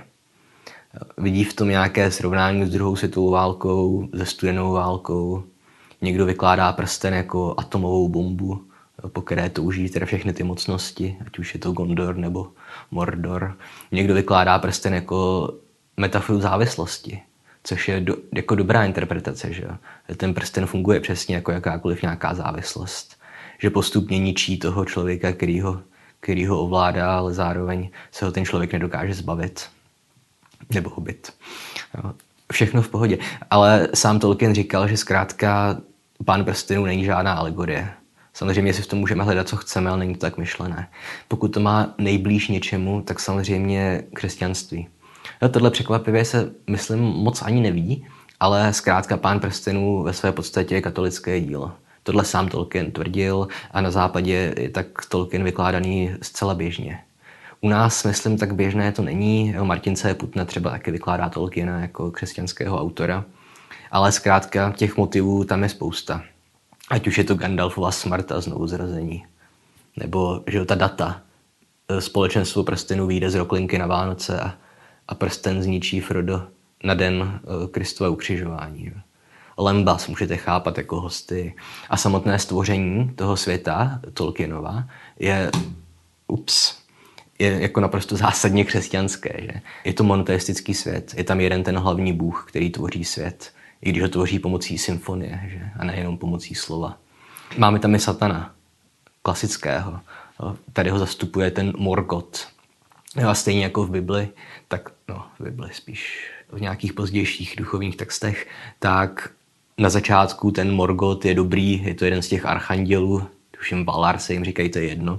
vidí 1.18 1.44
v 1.44 1.54
tom 1.54 1.68
nějaké 1.68 2.10
srovnání 2.10 2.66
s 2.66 2.70
druhou 2.70 2.96
světovou 2.96 3.30
válkou, 3.30 4.08
se 4.16 4.26
studenou 4.26 4.72
válkou. 4.72 5.42
Někdo 6.02 6.26
vykládá 6.26 6.72
prsten 6.72 7.14
jako 7.14 7.54
atomovou 7.58 8.08
bombu, 8.08 8.64
po 9.12 9.22
které 9.22 9.50
touží 9.50 9.88
teda 9.88 10.06
všechny 10.06 10.32
ty 10.32 10.42
mocnosti, 10.42 11.16
ať 11.26 11.38
už 11.38 11.54
je 11.54 11.60
to 11.60 11.72
Gondor 11.72 12.16
nebo 12.16 12.52
Mordor. 12.90 13.56
Někdo 13.92 14.14
vykládá 14.14 14.58
prsten 14.58 14.94
jako 14.94 15.50
metaforu 15.96 16.40
závislosti, 16.40 17.20
což 17.64 17.88
je 17.88 18.00
do, 18.00 18.16
jako 18.34 18.54
dobrá 18.54 18.84
interpretace, 18.84 19.52
že 19.52 19.68
ten 20.16 20.34
prsten 20.34 20.66
funguje 20.66 21.00
přesně 21.00 21.34
jako 21.34 21.52
jakákoliv 21.52 22.02
nějaká 22.02 22.34
závislost. 22.34 23.16
Že 23.58 23.70
postupně 23.70 24.18
ničí 24.18 24.58
toho 24.58 24.84
člověka, 24.84 25.32
který 25.32 25.60
ho, 25.60 25.80
který 26.20 26.46
ho 26.46 26.60
ovládá, 26.60 27.18
ale 27.18 27.34
zároveň 27.34 27.90
se 28.12 28.24
ho 28.24 28.32
ten 28.32 28.44
člověk 28.44 28.72
nedokáže 28.72 29.14
zbavit. 29.14 29.75
Nebo 30.74 30.90
hobit. 30.90 31.32
Všechno 32.52 32.82
v 32.82 32.88
pohodě. 32.88 33.18
Ale 33.50 33.88
sám 33.94 34.18
Tolkien 34.18 34.54
říkal, 34.54 34.88
že 34.88 34.96
zkrátka 34.96 35.76
pán 36.24 36.44
prstenů 36.44 36.84
není 36.84 37.04
žádná 37.04 37.32
alegorie. 37.32 37.88
Samozřejmě 38.34 38.74
si 38.74 38.82
v 38.82 38.86
tom 38.86 38.98
můžeme 38.98 39.24
hledat, 39.24 39.48
co 39.48 39.56
chceme, 39.56 39.90
ale 39.90 39.98
není 39.98 40.14
to 40.14 40.20
tak 40.20 40.38
myšlené. 40.38 40.88
Pokud 41.28 41.48
to 41.48 41.60
má 41.60 41.94
nejblíž 41.98 42.48
něčemu, 42.48 43.02
tak 43.02 43.20
samozřejmě 43.20 44.02
křesťanství. 44.14 44.88
No, 45.42 45.48
tohle 45.48 45.70
překvapivě 45.70 46.24
se, 46.24 46.50
myslím, 46.70 47.00
moc 47.00 47.42
ani 47.42 47.60
neví, 47.60 48.06
ale 48.40 48.72
zkrátka 48.72 49.16
Pán 49.16 49.40
prstenů 49.40 50.02
ve 50.02 50.12
své 50.12 50.32
podstatě 50.32 50.74
je 50.74 50.82
katolické 50.82 51.40
dílo. 51.40 51.72
Tohle 52.02 52.24
sám 52.24 52.48
Tolkien 52.48 52.90
tvrdil 52.90 53.48
a 53.70 53.80
na 53.80 53.90
západě 53.90 54.54
je 54.58 54.70
tak 54.70 54.86
Tolkien 55.08 55.44
vykládaný 55.44 56.14
zcela 56.22 56.54
běžně. 56.54 56.98
U 57.60 57.68
nás, 57.68 58.04
myslím, 58.04 58.38
tak 58.38 58.54
běžné 58.54 58.92
to 58.92 59.02
není. 59.02 59.54
Martin 59.62 59.96
C. 59.96 60.14
Putna 60.14 60.44
třeba 60.44 60.70
taky 60.70 60.90
vykládá 60.90 61.28
Tolkiena 61.28 61.80
jako 61.80 62.10
křesťanského 62.10 62.80
autora. 62.80 63.24
Ale 63.90 64.12
zkrátka 64.12 64.72
těch 64.76 64.96
motivů 64.96 65.44
tam 65.44 65.62
je 65.62 65.68
spousta. 65.68 66.22
Ať 66.90 67.06
už 67.06 67.18
je 67.18 67.24
to 67.24 67.34
Gandalfova 67.34 67.90
smrt 67.90 68.32
a 68.32 68.40
znovu 68.40 68.66
zrození. 68.66 69.26
Nebo 69.96 70.42
že 70.46 70.64
ta 70.64 70.74
data. 70.74 71.20
Společenstvo 71.98 72.64
prstenů 72.64 73.06
vyjde 73.06 73.30
z 73.30 73.34
Roklinky 73.34 73.78
na 73.78 73.86
Vánoce 73.86 74.40
a 74.40 74.54
a 75.08 75.14
prsten 75.14 75.62
zničí 75.62 76.00
Frodo 76.00 76.42
na 76.84 76.94
den 76.94 77.40
eh, 77.42 77.68
Kristova 77.68 78.10
ukřižování. 78.10 78.92
Lembas 79.58 80.08
můžete 80.08 80.36
chápat 80.36 80.78
jako 80.78 81.00
hosty. 81.00 81.54
A 81.90 81.96
samotné 81.96 82.38
stvoření 82.38 83.08
toho 83.08 83.36
světa, 83.36 84.00
Tolkienova, 84.12 84.84
je, 85.18 85.50
ups, 86.26 86.78
je 87.38 87.60
jako 87.60 87.80
naprosto 87.80 88.16
zásadně 88.16 88.64
křesťanské. 88.64 89.36
Že? 89.40 89.60
Je 89.84 89.92
to 89.92 90.04
monoteistický 90.04 90.74
svět, 90.74 91.14
je 91.16 91.24
tam 91.24 91.40
jeden 91.40 91.62
ten 91.62 91.78
hlavní 91.78 92.12
bůh, 92.12 92.44
který 92.48 92.70
tvoří 92.70 93.04
svět, 93.04 93.52
i 93.82 93.90
když 93.90 94.02
ho 94.02 94.08
tvoří 94.08 94.38
pomocí 94.38 94.78
symfonie, 94.78 95.40
že? 95.48 95.70
a 95.78 95.84
nejenom 95.84 96.18
pomocí 96.18 96.54
slova. 96.54 96.98
Máme 97.58 97.78
tam 97.78 97.94
i 97.94 97.98
satana, 97.98 98.54
klasického. 99.22 100.00
Tady 100.72 100.90
ho 100.90 100.98
zastupuje 100.98 101.50
ten 101.50 101.72
Morgoth. 101.76 102.46
A 103.28 103.34
stejně 103.34 103.62
jako 103.62 103.86
v 103.86 103.90
Bibli, 103.90 104.28
tak 104.68 104.90
no, 105.08 105.26
v 105.38 105.44
Bibli 105.44 105.68
spíš 105.72 106.30
v 106.52 106.60
nějakých 106.60 106.92
pozdějších 106.92 107.54
duchovních 107.58 107.96
textech, 107.96 108.48
tak 108.78 109.30
na 109.78 109.88
začátku 109.88 110.50
ten 110.50 110.72
Morgot 110.72 111.24
je 111.24 111.34
dobrý, 111.34 111.82
je 111.84 111.94
to 111.94 112.04
jeden 112.04 112.22
z 112.22 112.28
těch 112.28 112.46
archandělů, 112.46 113.26
tuším 113.50 113.84
Valar 113.84 114.18
se 114.18 114.32
jim 114.32 114.44
říkají, 114.44 114.68
to 114.68 114.78
je 114.78 114.88
jedno, 114.88 115.18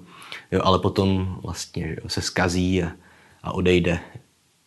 jo, 0.51 0.61
ale 0.63 0.79
potom 0.79 1.39
vlastně 1.43 1.97
jo, 2.01 2.09
se 2.09 2.21
skazí 2.21 2.83
a, 2.83 2.91
a 3.43 3.51
odejde 3.51 3.99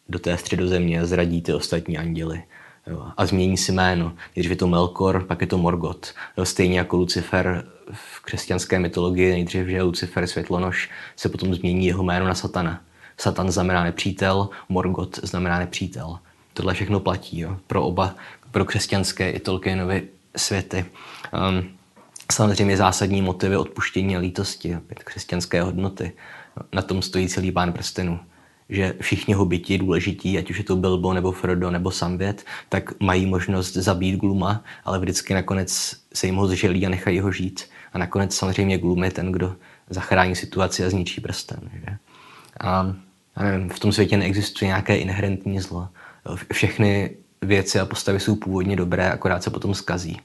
do 0.08 0.18
té 0.18 0.36
středozemě 0.36 1.00
a 1.00 1.06
zradí 1.06 1.42
ty 1.42 1.54
ostatní 1.54 1.98
anděly. 1.98 2.42
Jo, 2.86 3.06
a 3.16 3.26
změní 3.26 3.56
si 3.56 3.72
jméno. 3.72 4.12
Když 4.34 4.46
je 4.46 4.56
to 4.56 4.66
Melkor, 4.66 5.24
pak 5.24 5.40
je 5.40 5.46
to 5.46 5.58
Morgot. 5.58 6.14
Jo, 6.36 6.44
stejně 6.44 6.78
jako 6.78 6.96
Lucifer 6.96 7.64
v 7.92 8.20
křesťanské 8.20 8.78
mytologii, 8.78 9.30
nejdřív, 9.30 9.66
že 9.66 9.82
Lucifer 9.82 10.26
světlonož, 10.26 10.90
se 11.16 11.28
potom 11.28 11.54
změní 11.54 11.86
jeho 11.86 12.02
jméno 12.02 12.26
na 12.26 12.34
Satana. 12.34 12.80
Satan 13.16 13.50
znamená 13.50 13.84
nepřítel, 13.84 14.48
Morgot 14.68 15.18
znamená 15.22 15.58
nepřítel. 15.58 16.18
Tohle 16.54 16.74
všechno 16.74 17.00
platí 17.00 17.40
jo? 17.40 17.56
pro 17.66 17.82
oba, 17.82 18.14
pro 18.50 18.64
křesťanské 18.64 19.30
i 19.30 19.40
Tolkienovy 19.40 20.08
světy. 20.36 20.84
Um, 21.50 21.79
samozřejmě 22.30 22.76
zásadní 22.76 23.22
motivy 23.22 23.56
odpuštění 23.56 24.16
a 24.16 24.20
lítosti, 24.20 24.76
opět 24.76 25.02
křesťanské 25.02 25.62
hodnoty. 25.62 26.12
Na 26.74 26.82
tom 26.82 27.02
stojí 27.02 27.28
celý 27.28 27.52
pán 27.52 27.72
prstenů 27.72 28.20
že 28.70 28.94
všichni 29.00 29.34
hobiti 29.34 29.78
důležití, 29.78 30.38
ať 30.38 30.50
už 30.50 30.58
je 30.58 30.64
to 30.64 30.76
Bilbo 30.76 31.12
nebo 31.12 31.32
Frodo 31.32 31.70
nebo 31.70 31.90
Samvět, 31.90 32.44
tak 32.68 33.00
mají 33.00 33.26
možnost 33.26 33.72
zabít 33.72 34.20
Gluma, 34.20 34.64
ale 34.84 34.98
vždycky 34.98 35.34
nakonec 35.34 35.96
se 36.14 36.26
jim 36.26 36.36
ho 36.36 36.46
zželí 36.46 36.86
a 36.86 36.88
nechají 36.88 37.20
ho 37.20 37.32
žít. 37.32 37.64
A 37.92 37.98
nakonec 37.98 38.34
samozřejmě 38.34 38.78
Glum 38.78 39.04
je 39.04 39.10
ten, 39.10 39.32
kdo 39.32 39.56
zachrání 39.90 40.36
situaci 40.36 40.84
a 40.84 40.90
zničí 40.90 41.20
prsten. 41.20 41.70
Že? 41.74 41.96
A 42.60 42.94
já 43.36 43.42
nevím, 43.42 43.68
v 43.68 43.78
tom 43.78 43.92
světě 43.92 44.16
neexistuje 44.16 44.66
nějaké 44.66 44.96
inherentní 44.96 45.60
zlo. 45.60 45.88
Všechny 46.52 47.16
věci 47.42 47.80
a 47.80 47.86
postavy 47.86 48.20
jsou 48.20 48.36
původně 48.36 48.76
dobré, 48.76 49.10
akorát 49.10 49.42
se 49.42 49.50
potom 49.50 49.74
skazí. 49.74 50.20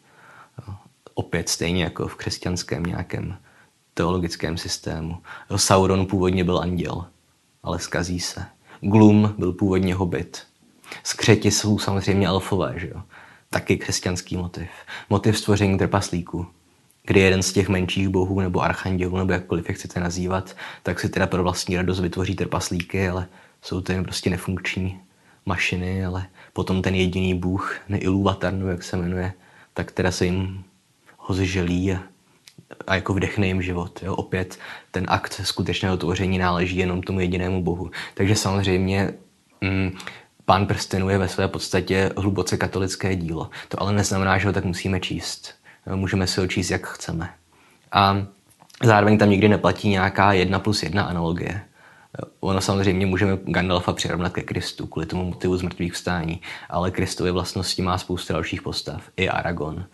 Opět 1.16 1.50
stejně 1.50 1.84
jako 1.84 2.08
v 2.08 2.16
křesťanském 2.16 2.84
nějakém 2.84 3.38
teologickém 3.94 4.58
systému. 4.58 5.18
Sauron 5.56 6.06
původně 6.06 6.44
byl 6.44 6.60
anděl, 6.60 7.06
ale 7.64 7.80
skazí 7.80 8.20
se. 8.20 8.46
Glum 8.82 9.36
byl 9.38 9.54
původně 9.54 9.96
hobit. 9.96 10.44
Skřeti 11.04 11.52
jsou 11.52 11.80
samozřejmě 11.80 12.28
elfové, 12.28 12.74
že 12.78 12.88
jo? 12.88 13.02
Taky 13.50 13.78
křesťanský 13.78 14.38
motiv. 14.38 14.70
Motiv 15.10 15.38
stvoření 15.38 15.78
trpaslíků 15.78 16.48
kdy 17.06 17.20
jeden 17.20 17.44
z 17.44 17.54
těch 17.54 17.70
menších 17.70 18.10
bohů 18.10 18.40
nebo 18.40 18.62
archandělů, 18.62 19.18
nebo 19.18 19.34
jakkoliv 19.34 19.70
je 19.70 19.76
chcete 19.76 20.00
nazývat, 20.00 20.56
tak 20.84 21.00
si 21.00 21.10
teda 21.10 21.28
pro 21.28 21.44
vlastní 21.44 21.78
radost 21.78 22.00
vytvoří 22.00 22.36
trpaslíky, 22.36 23.08
ale 23.08 23.28
jsou 23.62 23.82
to 23.82 23.92
jen 23.92 24.04
prostě 24.04 24.30
nefunkční 24.30 25.00
mašiny, 25.46 26.06
ale 26.06 26.26
potom 26.54 26.82
ten 26.82 26.96
jediný 26.96 27.34
bůh, 27.34 27.76
Neilúvatar, 27.90 28.54
jak 28.70 28.84
se 28.84 28.98
jmenuje, 28.98 29.34
tak 29.74 29.92
teda 29.92 30.12
se 30.12 30.26
jim 30.26 30.64
ho 31.26 31.36
zželí 31.36 31.94
a, 31.94 32.00
a 32.88 32.96
jako 32.96 33.14
vdechne 33.14 33.48
jim 33.48 33.62
život. 33.62 34.04
Jo? 34.04 34.16
Opět 34.16 34.60
ten 34.92 35.06
akt 35.08 35.42
skutečného 35.44 35.98
tvoření 35.98 36.38
náleží 36.38 36.78
jenom 36.78 37.02
tomu 37.02 37.20
jedinému 37.20 37.64
bohu. 37.64 37.92
Takže 38.14 38.36
samozřejmě 38.36 39.14
mm, 39.62 39.98
Pán 40.46 40.66
prstenů 40.66 41.10
je 41.10 41.18
ve 41.18 41.28
své 41.28 41.48
podstatě 41.48 42.12
hluboce 42.18 42.58
katolické 42.58 43.16
dílo. 43.16 43.50
To 43.68 43.82
ale 43.82 43.94
neznamená, 43.94 44.38
že 44.38 44.48
ho 44.48 44.54
tak 44.54 44.66
musíme 44.66 45.00
číst 45.00 45.56
můžeme 45.96 46.28
si 46.28 46.40
ho 46.40 46.48
číst, 46.48 46.70
jak 46.70 46.88
chceme. 46.88 47.30
A 47.92 48.26
zároveň 48.84 49.18
tam 49.18 49.30
nikdy 49.30 49.48
neplatí 49.48 49.90
nějaká 49.90 50.34
jedna 50.34 50.60
plus 50.60 50.84
jedna 50.84 51.04
analogie. 51.04 51.62
Ono 52.40 52.62
samozřejmě 52.62 53.06
můžeme 53.06 53.38
Gandalfa 53.44 53.94
přirovnat 53.94 54.34
ke 54.34 54.42
Kristu 54.42 54.88
kvůli 54.88 55.06
tomu 55.06 55.26
motivu 55.26 55.58
zmrtvých 55.58 55.94
vstání, 55.94 56.42
ale 56.70 56.92
Kristovy 56.92 57.32
vlastnosti 57.32 57.82
má 57.82 57.98
spousta 57.98 58.34
dalších 58.34 58.62
postav. 58.62 59.02
I 59.18 59.30
Aragon, 59.30 59.86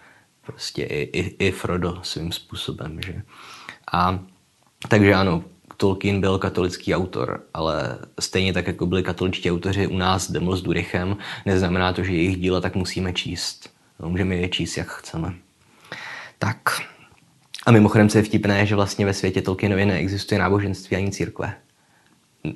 prostě 0.51 0.83
i, 0.83 1.19
i, 1.19 1.47
i 1.47 1.51
Frodo 1.51 1.99
svým 2.03 2.31
způsobem. 2.31 2.99
Že? 3.05 3.21
A 3.91 4.19
takže 4.87 5.13
ano, 5.13 5.43
Tolkien 5.77 6.21
byl 6.21 6.37
katolický 6.37 6.95
autor, 6.95 7.43
ale 7.53 7.97
stejně 8.19 8.53
tak, 8.53 8.67
jako 8.67 8.85
byli 8.85 9.03
katoličtí 9.03 9.51
autoři 9.51 9.87
u 9.87 9.97
nás 9.97 10.31
Deml 10.31 10.55
s 10.55 10.61
Durichem, 10.61 11.17
neznamená 11.45 11.93
to, 11.93 12.03
že 12.03 12.13
jejich 12.13 12.37
díla 12.37 12.61
tak 12.61 12.75
musíme 12.75 13.13
číst. 13.13 13.69
No, 13.99 14.09
můžeme 14.09 14.35
je 14.35 14.49
číst, 14.49 14.77
jak 14.77 14.87
chceme. 14.87 15.33
Tak. 16.39 16.59
A 17.65 17.71
mimochodem, 17.71 18.09
co 18.09 18.17
je 18.17 18.23
vtipné, 18.23 18.65
že 18.65 18.75
vlastně 18.75 19.05
ve 19.05 19.13
světě 19.13 19.41
Tolkienově 19.41 19.85
neexistuje 19.85 20.39
náboženství 20.39 20.97
ani 20.97 21.11
církve. 21.11 21.53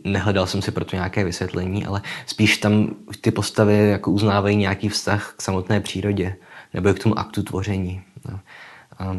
Nehledal 0.04 0.48
jsem 0.48 0.62
si 0.62 0.72
proto 0.72 0.96
nějaké 0.96 1.24
vysvětlení, 1.24 1.86
ale 1.86 2.02
spíš 2.26 2.58
tam 2.58 2.96
ty 3.22 3.32
postavy 3.32 3.90
jako 3.90 4.12
uznávají 4.12 4.58
nějaký 4.58 4.90
vztah 4.90 5.34
k 5.38 5.42
samotné 5.42 5.80
přírodě 5.80 6.36
nebo 6.76 6.94
k 6.94 7.00
tomu 7.00 7.20
aktu 7.20 7.44
tvoření. 7.44 8.02
No. 8.30 8.40
A 9.00 9.18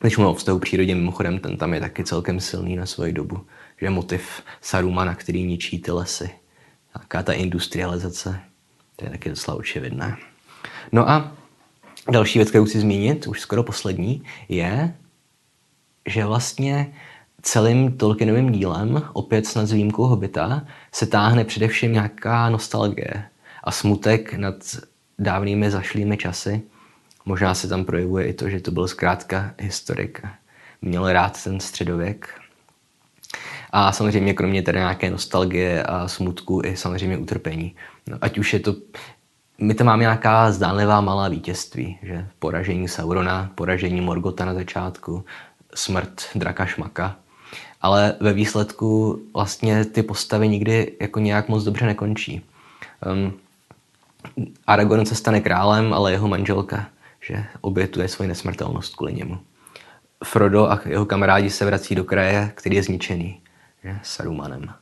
když 0.00 0.16
mluvím 0.16 0.32
o 0.32 0.34
vztahu 0.34 0.58
přírodě, 0.58 0.94
mimochodem 0.94 1.38
ten 1.38 1.56
tam 1.56 1.74
je 1.74 1.80
taky 1.80 2.04
celkem 2.04 2.40
silný 2.40 2.76
na 2.76 2.86
svoji 2.86 3.12
dobu. 3.12 3.46
Že 3.80 3.90
motiv 3.90 4.42
Sarumana, 4.60 5.14
který 5.14 5.44
ničí 5.44 5.78
ty 5.78 5.90
lesy. 5.90 6.30
Taká 6.92 7.22
ta 7.22 7.32
industrializace, 7.32 8.40
to 8.96 9.04
je 9.04 9.10
taky 9.10 9.28
docela 9.28 9.56
očividné. 9.56 10.16
No 10.92 11.10
a 11.10 11.34
Další 12.10 12.38
věc, 12.38 12.48
kterou 12.48 12.64
chci 12.64 12.80
zmínit, 12.80 13.26
už 13.26 13.40
skoro 13.40 13.62
poslední, 13.62 14.22
je, 14.48 14.94
že 16.06 16.24
vlastně 16.24 16.94
celým 17.42 17.96
Tolkienovým 17.96 18.52
dílem, 18.52 19.02
opět 19.12 19.46
snad 19.46 19.66
s 19.66 19.72
výjimkou 19.72 20.02
Hobita, 20.02 20.66
se 20.92 21.06
táhne 21.06 21.44
především 21.44 21.92
nějaká 21.92 22.48
nostalgie 22.48 23.24
a 23.64 23.70
smutek 23.70 24.34
nad 24.34 24.54
dávnými 25.18 25.70
zašlými 25.70 26.16
časy. 26.16 26.62
Možná 27.24 27.54
se 27.54 27.68
tam 27.68 27.84
projevuje 27.84 28.26
i 28.26 28.32
to, 28.32 28.48
že 28.48 28.60
to 28.60 28.70
byl 28.70 28.88
zkrátka 28.88 29.54
historik. 29.58 30.26
Měl 30.82 31.12
rád 31.12 31.44
ten 31.44 31.60
středověk. 31.60 32.40
A 33.70 33.92
samozřejmě 33.92 34.34
kromě 34.34 34.62
tedy 34.62 34.78
nějaké 34.78 35.10
nostalgie 35.10 35.82
a 35.82 36.08
smutku 36.08 36.62
i 36.64 36.76
samozřejmě 36.76 37.18
utrpení. 37.18 37.76
No, 38.06 38.18
ať 38.20 38.38
už 38.38 38.52
je 38.52 38.60
to 38.60 38.74
my 39.58 39.74
tam 39.74 39.86
máme 39.86 40.00
nějaká 40.00 40.52
zdánlivá 40.52 41.00
malá 41.00 41.28
vítězství, 41.28 41.98
že 42.02 42.28
poražení 42.38 42.88
Saurona, 42.88 43.50
poražení 43.54 44.00
Morgota 44.00 44.44
na 44.44 44.54
začátku, 44.54 45.24
smrt 45.74 46.22
draka 46.34 46.66
Šmaka. 46.66 47.16
Ale 47.80 48.16
ve 48.20 48.32
výsledku 48.32 49.20
vlastně 49.34 49.84
ty 49.84 50.02
postavy 50.02 50.48
nikdy 50.48 50.92
jako 51.00 51.20
nějak 51.20 51.48
moc 51.48 51.64
dobře 51.64 51.86
nekončí. 51.86 52.42
Um, 53.12 53.32
Aragorn 54.66 55.06
se 55.06 55.14
stane 55.14 55.40
králem, 55.40 55.92
ale 55.92 56.12
jeho 56.12 56.28
manželka, 56.28 56.86
že 57.26 57.44
obětuje 57.60 58.08
svoji 58.08 58.28
nesmrtelnost 58.28 58.96
kvůli 58.96 59.12
němu. 59.12 59.38
Frodo 60.24 60.70
a 60.70 60.80
jeho 60.84 61.06
kamarádi 61.06 61.50
se 61.50 61.64
vrací 61.64 61.94
do 61.94 62.04
kraje, 62.04 62.52
který 62.54 62.76
je 62.76 62.82
zničený, 62.82 63.42
že, 63.84 63.98
Sarumanem. 64.02 64.74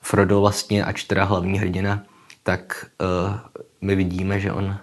Frodo 0.00 0.40
vlastně, 0.40 0.84
ač 0.84 1.04
teda 1.04 1.24
hlavní 1.24 1.58
hrdina, 1.58 2.04
tak 2.42 2.86
uh, 3.00 3.60
my 3.80 3.96
vidíme, 3.96 4.40
že 4.40 4.52
on 4.52 4.78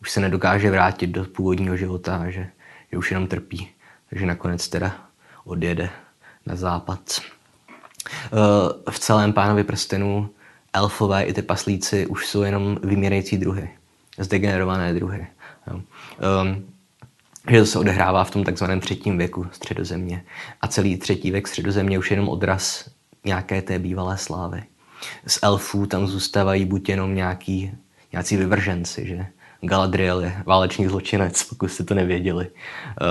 už 0.00 0.10
se 0.10 0.20
nedokáže 0.20 0.70
vrátit 0.70 1.06
do 1.06 1.24
původního 1.24 1.76
života 1.76 2.16
a 2.16 2.30
že, 2.30 2.50
že 2.92 2.98
už 2.98 3.10
jenom 3.10 3.26
trpí. 3.26 3.70
Takže 4.10 4.26
nakonec 4.26 4.68
teda 4.68 4.96
odjede 5.44 5.90
na 6.46 6.56
západ. 6.56 7.20
Uh, 8.32 8.38
v 8.90 8.98
celém 8.98 9.32
pánovi 9.32 9.64
prstenů 9.64 10.30
elfové 10.72 11.22
i 11.22 11.32
ty 11.32 11.42
paslíci 11.42 12.06
už 12.06 12.26
jsou 12.26 12.42
jenom 12.42 12.78
vymírající 12.82 13.38
druhy. 13.38 13.70
Zdegenerované 14.18 14.94
druhy. 14.94 15.26
Um, 15.74 16.64
že 17.50 17.60
to 17.60 17.66
se 17.66 17.78
odehrává 17.78 18.24
v 18.24 18.30
tom 18.30 18.44
takzvaném 18.44 18.80
třetím 18.80 19.18
věku 19.18 19.46
středozemě. 19.52 20.24
A 20.60 20.68
celý 20.68 20.96
třetí 20.96 21.30
věk 21.30 21.48
středozemě 21.48 21.98
už 21.98 22.10
je 22.10 22.14
jenom 22.14 22.28
odraz 22.28 22.90
nějaké 23.24 23.62
té 23.62 23.78
bývalé 23.78 24.18
slávy. 24.18 24.62
Z 25.26 25.38
elfů 25.42 25.86
tam 25.86 26.06
zůstávají 26.06 26.64
buď 26.64 26.88
jenom 26.88 27.14
nějaký, 27.14 27.72
nějací 28.12 28.36
vyvrženci, 28.36 29.06
že 29.06 29.26
Galadriel 29.60 30.20
je 30.20 30.42
válečný 30.46 30.86
zločinec, 30.86 31.42
pokud 31.42 31.68
jste 31.68 31.84
to 31.84 31.94
nevěděli. 31.94 32.48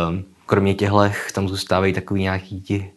Um, 0.10 0.26
kromě 0.46 0.74
těchto 0.74 1.12
tam 1.34 1.48
zůstávají 1.48 1.94
takový 1.94 2.22
nějaký 2.22 2.62
ti 2.62 2.92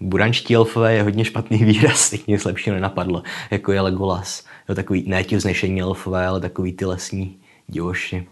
burančtí 0.00 0.54
elfové 0.54 0.94
je 0.94 1.02
hodně 1.02 1.24
špatný 1.24 1.64
výraz, 1.64 2.10
teď 2.10 2.26
nic 2.26 2.44
lepšího 2.44 2.74
nenapadlo, 2.74 3.22
jako 3.50 3.72
je 3.72 3.80
Legolas. 3.80 4.44
Jo, 4.68 4.74
takový, 4.74 5.04
ne 5.06 5.24
ti 5.24 5.36
vznešení 5.36 5.80
elfové, 5.80 6.26
ale 6.26 6.40
takový 6.40 6.72
ty 6.72 6.84
lesní 6.84 7.38
divoši. 7.66 8.26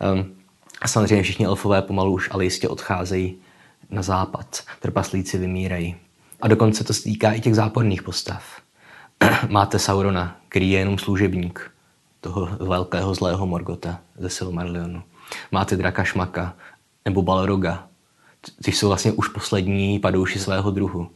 Um, 0.00 0.34
a 0.80 0.88
samozřejmě 0.88 1.22
všichni 1.22 1.46
elfové 1.46 1.82
pomalu 1.82 2.12
už 2.12 2.28
ale 2.32 2.44
jistě 2.44 2.68
odcházejí 2.68 3.36
na 3.90 4.02
západ. 4.02 4.62
Trpaslíci 4.80 5.38
vymírají. 5.38 5.96
A 6.40 6.48
dokonce 6.48 6.84
to 6.84 6.94
se 6.94 7.02
týká 7.02 7.32
i 7.32 7.40
těch 7.40 7.54
záporných 7.54 8.02
postav. 8.02 8.44
Máte 9.48 9.78
Saurona, 9.78 10.36
který 10.48 10.70
je 10.70 10.78
jenom 10.78 10.98
služebník 10.98 11.70
toho 12.20 12.48
velkého 12.60 13.14
zlého 13.14 13.46
Morgota 13.46 14.00
ze 14.18 14.30
Silmarillionu. 14.30 15.02
Máte 15.52 15.76
Draka 15.76 16.04
Šmaka 16.04 16.54
nebo 17.04 17.22
Balroga, 17.22 17.88
což 18.62 18.76
jsou 18.76 18.88
vlastně 18.88 19.12
už 19.12 19.28
poslední 19.28 19.98
padouši 19.98 20.38
svého 20.38 20.70
druhu. 20.70 21.10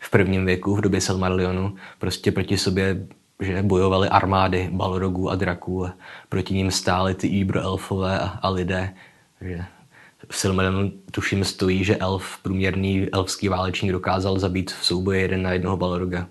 V 0.00 0.10
prvním 0.10 0.46
věku, 0.46 0.76
v 0.76 0.80
době 0.80 1.00
Silmarillionu, 1.00 1.76
prostě 1.98 2.32
proti 2.32 2.58
sobě 2.58 3.06
že 3.40 3.62
bojovali 3.62 4.08
armády 4.08 4.68
Balrogů 4.72 5.30
a 5.30 5.34
draků 5.34 5.88
proti 6.28 6.54
ním 6.54 6.70
stály 6.70 7.14
ty 7.14 7.26
Ibro 7.26 7.60
elfové 7.60 8.18
a, 8.18 8.38
a 8.42 8.48
lidé. 8.48 8.94
Že 9.40 9.64
v 10.28 10.36
Silmarillionu 10.36 10.92
tuším 11.10 11.44
stojí, 11.44 11.84
že 11.84 11.96
elf, 11.96 12.38
průměrný 12.42 13.08
elfský 13.12 13.48
válečník 13.48 13.92
dokázal 13.92 14.38
zabít 14.38 14.70
v 14.70 14.86
souboji 14.86 15.20
jeden 15.20 15.42
na 15.42 15.52
jednoho 15.52 15.76
Balroga. 15.76 16.26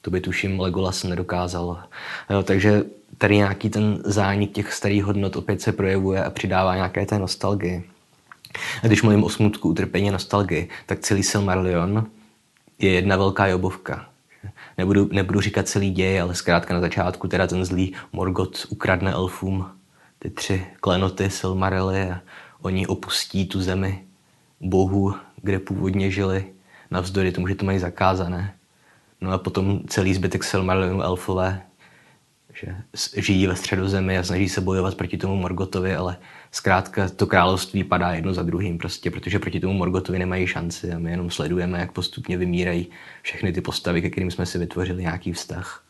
To 0.00 0.10
by 0.10 0.20
tuším 0.20 0.60
Legolas 0.60 1.04
nedokázal. 1.04 1.82
Jo, 2.30 2.42
takže 2.42 2.84
tady 3.18 3.36
nějaký 3.36 3.70
ten 3.70 4.02
zánik 4.04 4.52
těch 4.52 4.72
starých 4.72 5.04
hodnot 5.04 5.36
opět 5.36 5.60
se 5.60 5.72
projevuje 5.72 6.24
a 6.24 6.30
přidává 6.30 6.74
nějaké 6.74 7.06
té 7.06 7.18
nostalgii. 7.18 7.84
A 8.82 8.86
když 8.86 9.02
mluvím 9.02 9.24
o 9.24 9.28
smutku, 9.28 9.68
utrpení, 9.68 10.10
nostalgii, 10.10 10.68
tak 10.86 11.00
celý 11.00 11.22
Silmarillion 11.22 12.06
je 12.78 12.90
jedna 12.90 13.16
velká 13.16 13.46
jobovka. 13.46 14.06
Nebudu, 14.78 15.08
nebudu 15.12 15.40
říkat 15.40 15.68
celý 15.68 15.90
děj, 15.90 16.20
ale 16.20 16.34
zkrátka 16.34 16.74
na 16.74 16.80
začátku 16.80 17.28
teda 17.28 17.46
ten 17.46 17.64
zlý 17.64 17.94
Morgot 18.12 18.66
ukradne 18.68 19.12
elfům 19.12 19.70
ty 20.18 20.30
tři 20.30 20.66
klenoty 20.80 21.30
Silmarily 21.30 22.10
a 22.10 22.20
oni 22.62 22.86
opustí 22.86 23.46
tu 23.46 23.60
zemi 23.60 24.04
bohu, 24.60 25.14
kde 25.42 25.58
původně 25.58 26.10
žili, 26.10 26.46
navzdory 26.90 27.32
tomu, 27.32 27.48
že 27.48 27.54
to 27.54 27.64
mají 27.64 27.78
zakázané. 27.78 28.54
No 29.20 29.32
a 29.32 29.38
potom 29.38 29.80
celý 29.88 30.14
zbytek 30.14 30.44
Silmarillonu 30.44 31.02
elfové 31.02 31.62
že 32.60 32.76
žijí 33.16 33.46
ve 33.46 33.56
středozemi 33.56 34.18
a 34.18 34.22
snaží 34.22 34.48
se 34.48 34.60
bojovat 34.60 34.94
proti 34.94 35.16
tomu 35.16 35.36
Morgotovi, 35.36 35.96
ale 35.96 36.16
zkrátka 36.56 37.08
to 37.08 37.26
království 37.26 37.84
padá 37.84 38.10
jedno 38.10 38.34
za 38.34 38.42
druhým 38.42 38.78
prostě, 38.78 39.10
protože 39.10 39.38
proti 39.38 39.60
tomu 39.60 39.72
Morgotovi 39.72 40.18
nemají 40.18 40.46
šanci 40.46 40.92
a 40.92 40.98
my 40.98 41.10
jenom 41.10 41.30
sledujeme, 41.30 41.78
jak 41.78 41.92
postupně 41.92 42.38
vymírají 42.38 42.86
všechny 43.22 43.52
ty 43.52 43.60
postavy, 43.60 44.02
ke 44.02 44.10
kterým 44.10 44.30
jsme 44.30 44.46
si 44.46 44.58
vytvořili 44.58 45.02
nějaký 45.02 45.32
vztah. 45.32 45.84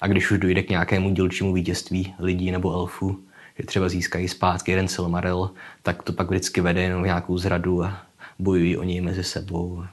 A 0.00 0.06
když 0.06 0.30
už 0.30 0.38
dojde 0.38 0.62
k 0.62 0.70
nějakému 0.70 1.10
dílčímu 1.10 1.52
vítězství 1.52 2.14
lidí 2.18 2.50
nebo 2.50 2.72
elfů, 2.72 3.20
že 3.58 3.66
třeba 3.66 3.88
získají 3.88 4.28
zpátky 4.28 4.70
jeden 4.70 4.88
Silmaril, 4.88 5.50
tak 5.82 6.02
to 6.02 6.12
pak 6.12 6.30
vždycky 6.30 6.60
vede 6.60 6.82
jenom 6.82 7.04
nějakou 7.04 7.38
zradu 7.38 7.84
a 7.84 8.06
bojují 8.38 8.76
oni 8.76 9.00
mezi 9.00 9.24
sebou. 9.24 9.84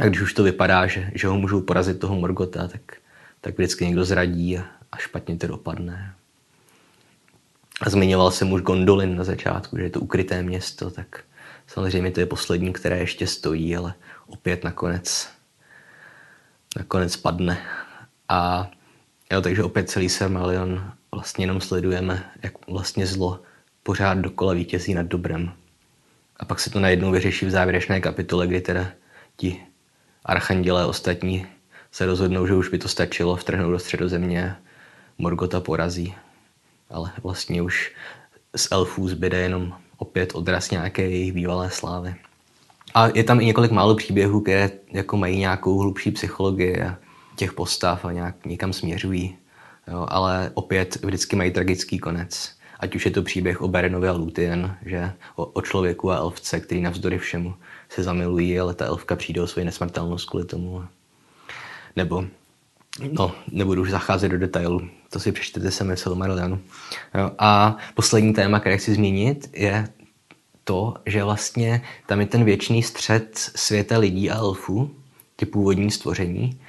A 0.00 0.06
když 0.06 0.20
už 0.20 0.34
to 0.34 0.42
vypadá, 0.42 0.86
že, 0.86 1.10
že 1.14 1.28
ho 1.28 1.38
můžou 1.38 1.60
porazit 1.60 1.98
toho 1.98 2.16
Morgota, 2.16 2.68
tak, 2.68 2.96
tak 3.40 3.54
vždycky 3.54 3.86
někdo 3.86 4.04
zradí 4.04 4.58
a, 4.58 4.64
a 4.92 4.96
špatně 4.96 5.36
to 5.36 5.46
dopadne. 5.46 6.14
A 7.80 7.90
zmiňoval 7.90 8.30
jsem 8.30 8.52
už 8.52 8.62
Gondolin 8.62 9.16
na 9.16 9.24
začátku, 9.24 9.76
že 9.76 9.82
je 9.82 9.90
to 9.90 10.00
ukryté 10.00 10.42
město, 10.42 10.90
tak 10.90 11.24
samozřejmě 11.66 12.10
to 12.10 12.20
je 12.20 12.26
poslední, 12.26 12.72
které 12.72 12.98
ještě 12.98 13.26
stojí, 13.26 13.76
ale 13.76 13.94
opět 14.26 14.64
nakonec, 14.64 15.28
nakonec 16.76 17.16
padne. 17.16 17.58
A 18.28 18.70
jo, 19.32 19.40
takže 19.40 19.64
opět 19.64 19.90
celý 19.90 20.08
Sermalion 20.08 20.92
vlastně 21.12 21.42
jenom 21.42 21.60
sledujeme, 21.60 22.30
jak 22.42 22.66
vlastně 22.68 23.06
zlo 23.06 23.42
pořád 23.82 24.18
dokola 24.18 24.52
vítězí 24.52 24.94
nad 24.94 25.06
dobrem. 25.06 25.52
A 26.36 26.44
pak 26.44 26.60
se 26.60 26.70
to 26.70 26.80
najednou 26.80 27.10
vyřeší 27.10 27.46
v 27.46 27.50
závěrečné 27.50 28.00
kapitole, 28.00 28.46
kdy 28.46 28.60
teda 28.60 28.86
ti 29.36 29.60
archandělé 30.24 30.86
ostatní 30.86 31.46
se 31.92 32.06
rozhodnou, 32.06 32.46
že 32.46 32.54
už 32.54 32.68
by 32.68 32.78
to 32.78 32.88
stačilo 32.88 33.36
vtrhnout 33.36 33.72
do 33.72 33.78
středozemě 33.78 34.56
Morgota 35.18 35.60
porazí. 35.60 36.14
Ale 36.90 37.12
vlastně 37.22 37.62
už 37.62 37.92
z 38.56 38.68
elfů 38.70 39.08
zbyde 39.08 39.38
jenom 39.38 39.74
opět 39.96 40.34
odraz 40.34 40.70
nějaké 40.70 41.02
jejich 41.02 41.32
bývalé 41.32 41.70
slávy. 41.70 42.14
A 42.94 43.08
je 43.14 43.24
tam 43.24 43.40
i 43.40 43.46
několik 43.46 43.70
málo 43.70 43.94
příběhů, 43.94 44.40
které 44.40 44.70
jako 44.92 45.16
mají 45.16 45.38
nějakou 45.38 45.78
hlubší 45.78 46.10
psychologii 46.10 46.82
těch 47.36 47.52
postav 47.52 48.04
a 48.04 48.12
nějak 48.12 48.46
někam 48.46 48.72
směřují. 48.72 49.36
Jo, 49.88 50.06
ale 50.08 50.50
opět 50.54 51.04
vždycky 51.04 51.36
mají 51.36 51.50
tragický 51.50 51.98
konec. 51.98 52.54
Ať 52.80 52.94
už 52.94 53.04
je 53.04 53.10
to 53.10 53.22
příběh 53.22 53.62
o 53.62 53.68
Berenovi 53.68 54.08
a 54.08 54.12
Lutien, 54.12 54.76
že 54.86 55.12
o, 55.36 55.44
o 55.44 55.62
člověku 55.62 56.10
a 56.10 56.16
elfce, 56.16 56.60
který 56.60 56.80
navzdory 56.80 57.18
všemu 57.18 57.54
se 57.88 58.02
zamilují, 58.02 58.60
ale 58.60 58.74
ta 58.74 58.86
elfka 58.86 59.16
přijde 59.16 59.42
o 59.42 59.46
svoji 59.46 59.64
nesmrtelnost 59.64 60.30
kvůli 60.30 60.44
tomu. 60.44 60.84
Nebo 61.96 62.24
No, 63.12 63.32
nebudu 63.50 63.82
už 63.82 63.90
zacházet 63.90 64.30
do 64.30 64.38
detailů, 64.38 64.88
to 65.14 65.20
si 65.20 65.32
přečtete 65.32 65.70
sami 65.70 65.96
v 65.96 66.00
Silmarillionu. 66.00 66.60
A 67.38 67.76
poslední 67.94 68.32
téma, 68.32 68.60
které 68.60 68.76
chci 68.76 68.94
zmínit, 68.94 69.50
je 69.52 69.88
to, 70.64 70.94
že 71.06 71.24
vlastně 71.24 71.82
tam 72.06 72.20
je 72.20 72.26
ten 72.26 72.44
věčný 72.44 72.82
střed 72.82 73.38
světa 73.56 73.98
lidí 73.98 74.30
a 74.30 74.36
elfů, 74.36 74.90
ty 75.36 75.46
původní 75.46 75.90
stvoření, 75.90 76.60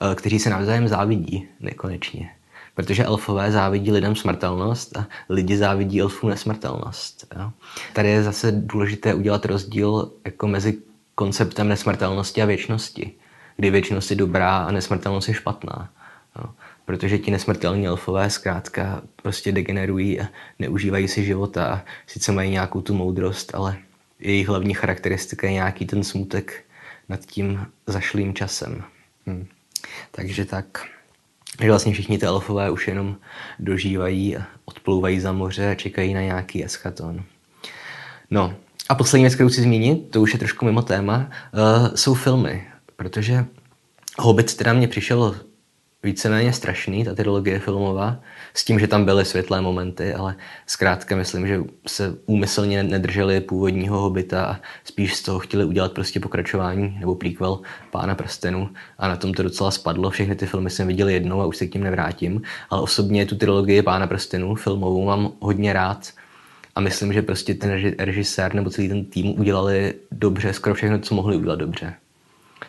eh, 0.00 0.14
kteří 0.14 0.38
se 0.38 0.50
navzájem 0.50 0.88
závidí 0.88 1.48
nekonečně. 1.60 2.30
Protože 2.74 3.04
elfové 3.04 3.52
závidí 3.52 3.92
lidem 3.92 4.16
smrtelnost 4.16 4.96
a 4.96 5.06
lidi 5.28 5.56
závidí 5.56 6.00
elfům 6.00 6.30
nesmrtelnost. 6.30 7.34
Jo? 7.38 7.52
Tady 7.92 8.08
je 8.08 8.22
zase 8.22 8.52
důležité 8.52 9.14
udělat 9.14 9.44
rozdíl 9.44 10.12
jako 10.24 10.48
mezi 10.48 10.78
konceptem 11.14 11.68
nesmrtelnosti 11.68 12.42
a 12.42 12.46
věčnosti 12.46 13.12
kdy 13.56 13.70
většinost 13.70 14.10
je 14.10 14.16
dobrá 14.16 14.56
a 14.56 14.70
nesmrtelnost 14.70 15.28
je 15.28 15.34
špatná. 15.34 15.88
No. 16.38 16.54
Protože 16.84 17.18
ti 17.18 17.30
nesmrtelní 17.30 17.86
elfové 17.86 18.30
zkrátka 18.30 19.02
prostě 19.22 19.52
degenerují 19.52 20.20
a 20.20 20.28
neužívají 20.58 21.08
si 21.08 21.24
života 21.24 21.66
a 21.66 21.82
sice 22.06 22.32
mají 22.32 22.50
nějakou 22.50 22.80
tu 22.80 22.94
moudrost, 22.94 23.54
ale 23.54 23.76
jejich 24.18 24.48
hlavní 24.48 24.74
charakteristika 24.74 25.46
je 25.46 25.52
nějaký 25.52 25.86
ten 25.86 26.04
smutek 26.04 26.64
nad 27.08 27.20
tím 27.20 27.66
zašlým 27.86 28.34
časem. 28.34 28.84
Hm. 29.26 29.46
Takže 30.10 30.44
tak, 30.44 30.86
že 31.60 31.68
vlastně 31.68 31.92
všichni 31.92 32.18
ty 32.18 32.26
elfové 32.26 32.70
už 32.70 32.88
jenom 32.88 33.16
dožívají 33.58 34.36
a 34.36 34.46
odplouvají 34.64 35.20
za 35.20 35.32
moře 35.32 35.70
a 35.70 35.74
čekají 35.74 36.14
na 36.14 36.20
nějaký 36.20 36.64
eschaton. 36.64 37.22
No, 38.30 38.54
a 38.88 38.94
poslední 38.94 39.24
věc, 39.24 39.34
kterou 39.34 39.48
chci 39.48 39.62
zmínit, 39.62 40.10
to 40.10 40.20
už 40.20 40.32
je 40.32 40.38
trošku 40.38 40.64
mimo 40.64 40.82
téma, 40.82 41.30
uh, 41.52 41.94
jsou 41.94 42.14
filmy 42.14 42.66
protože 43.02 43.46
Hobbit 44.18 44.54
teda 44.54 44.72
mě 44.72 44.88
přišel 44.88 45.40
víceméně 46.02 46.52
strašný, 46.52 47.04
ta 47.04 47.14
trilogie 47.14 47.58
filmová, 47.58 48.20
s 48.54 48.64
tím, 48.64 48.78
že 48.78 48.86
tam 48.86 49.04
byly 49.04 49.24
světlé 49.24 49.60
momenty, 49.60 50.14
ale 50.14 50.34
zkrátka 50.66 51.16
myslím, 51.16 51.46
že 51.46 51.60
se 51.86 52.14
úmyslně 52.26 52.82
nedrželi 52.82 53.40
původního 53.40 53.98
hobita 53.98 54.44
a 54.44 54.56
spíš 54.84 55.14
z 55.14 55.22
toho 55.22 55.38
chtěli 55.38 55.64
udělat 55.64 55.92
prostě 55.92 56.20
pokračování 56.20 56.96
nebo 57.00 57.14
prequel 57.14 57.60
Pána 57.90 58.14
prstenů 58.14 58.70
a 58.98 59.08
na 59.08 59.16
tom 59.16 59.34
to 59.34 59.42
docela 59.42 59.70
spadlo. 59.70 60.10
Všechny 60.10 60.34
ty 60.34 60.46
filmy 60.46 60.70
jsem 60.70 60.86
viděl 60.86 61.08
jednou 61.08 61.40
a 61.40 61.46
už 61.46 61.56
se 61.56 61.66
k 61.66 61.72
tím 61.72 61.82
nevrátím, 61.82 62.42
ale 62.70 62.82
osobně 62.82 63.26
tu 63.26 63.36
trilogii 63.36 63.82
Pána 63.82 64.06
prstenů 64.06 64.54
filmovou 64.54 65.04
mám 65.04 65.32
hodně 65.40 65.72
rád 65.72 66.08
a 66.74 66.80
myslím, 66.80 67.12
že 67.12 67.22
prostě 67.22 67.54
ten 67.54 67.94
režisér 67.98 68.54
nebo 68.54 68.70
celý 68.70 68.88
ten 68.88 69.04
tým 69.04 69.40
udělali 69.40 69.94
dobře, 70.12 70.52
skoro 70.52 70.74
všechno, 70.74 70.98
co 70.98 71.14
mohli 71.14 71.36
udělat 71.36 71.58
dobře. 71.58 71.94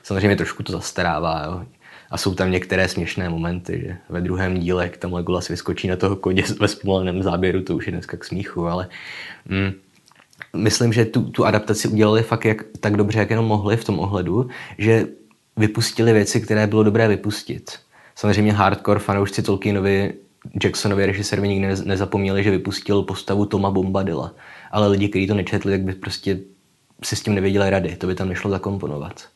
Samozřejmě 0.04 0.36
trošku 0.36 0.64
to 0.64 0.72
zastarává, 0.72 1.44
jo. 1.46 1.66
A 2.14 2.18
jsou 2.18 2.36
tam 2.36 2.52
některé 2.52 2.88
směšné 2.88 3.30
momenty, 3.30 3.82
že 3.86 3.98
ve 4.10 4.22
druhém 4.22 4.60
díle, 4.60 4.84
jak 4.84 4.98
tam 4.98 5.14
Legolas 5.14 5.48
vyskočí 5.48 5.88
na 5.88 5.96
toho 5.96 6.16
koně 6.16 6.44
ve 6.60 6.68
zpomaleném 6.68 7.24
záběru, 7.24 7.62
to 7.62 7.76
už 7.76 7.86
je 7.86 7.92
dneska 7.92 8.18
k 8.18 8.24
smíchu, 8.24 8.68
ale 8.68 8.90
mm, 9.46 9.72
myslím, 10.56 10.94
že 10.94 11.06
tu, 11.06 11.22
tu 11.22 11.46
adaptaci 11.46 11.88
udělali 11.88 12.24
fakt 12.24 12.46
jak, 12.46 12.64
tak 12.80 12.98
dobře, 12.98 13.20
jak 13.20 13.30
jenom 13.30 13.46
mohli 13.46 13.78
v 13.78 13.84
tom 13.84 14.00
ohledu, 14.00 14.48
že 14.78 15.08
vypustili 15.58 16.14
věci, 16.14 16.42
které 16.42 16.68
bylo 16.68 16.84
dobré 16.84 17.08
vypustit. 17.08 17.72
Samozřejmě 18.16 18.54
hardcore 18.54 19.00
fanoušci 19.00 19.42
Tolkienovi 19.42 20.14
Jacksonovi 20.64 21.06
režisérovi 21.06 21.48
nikdy 21.48 21.68
nezapomněli, 21.86 22.44
že 22.44 22.52
vypustil 22.52 23.04
postavu 23.04 23.46
Toma 23.46 23.72
Bombadilla. 23.72 24.36
Ale 24.72 24.88
lidi, 24.88 25.10
kteří 25.10 25.28
to 25.28 25.34
nečetli, 25.34 25.72
tak 25.72 25.82
by 25.82 25.94
prostě 25.94 26.40
si 27.04 27.16
s 27.16 27.24
tím 27.24 27.36
nevěděli 27.36 27.70
rady. 27.70 27.96
To 27.96 28.08
by 28.08 28.16
tam 28.16 28.30
nešlo 28.30 28.52
zakomponovat. 28.52 29.33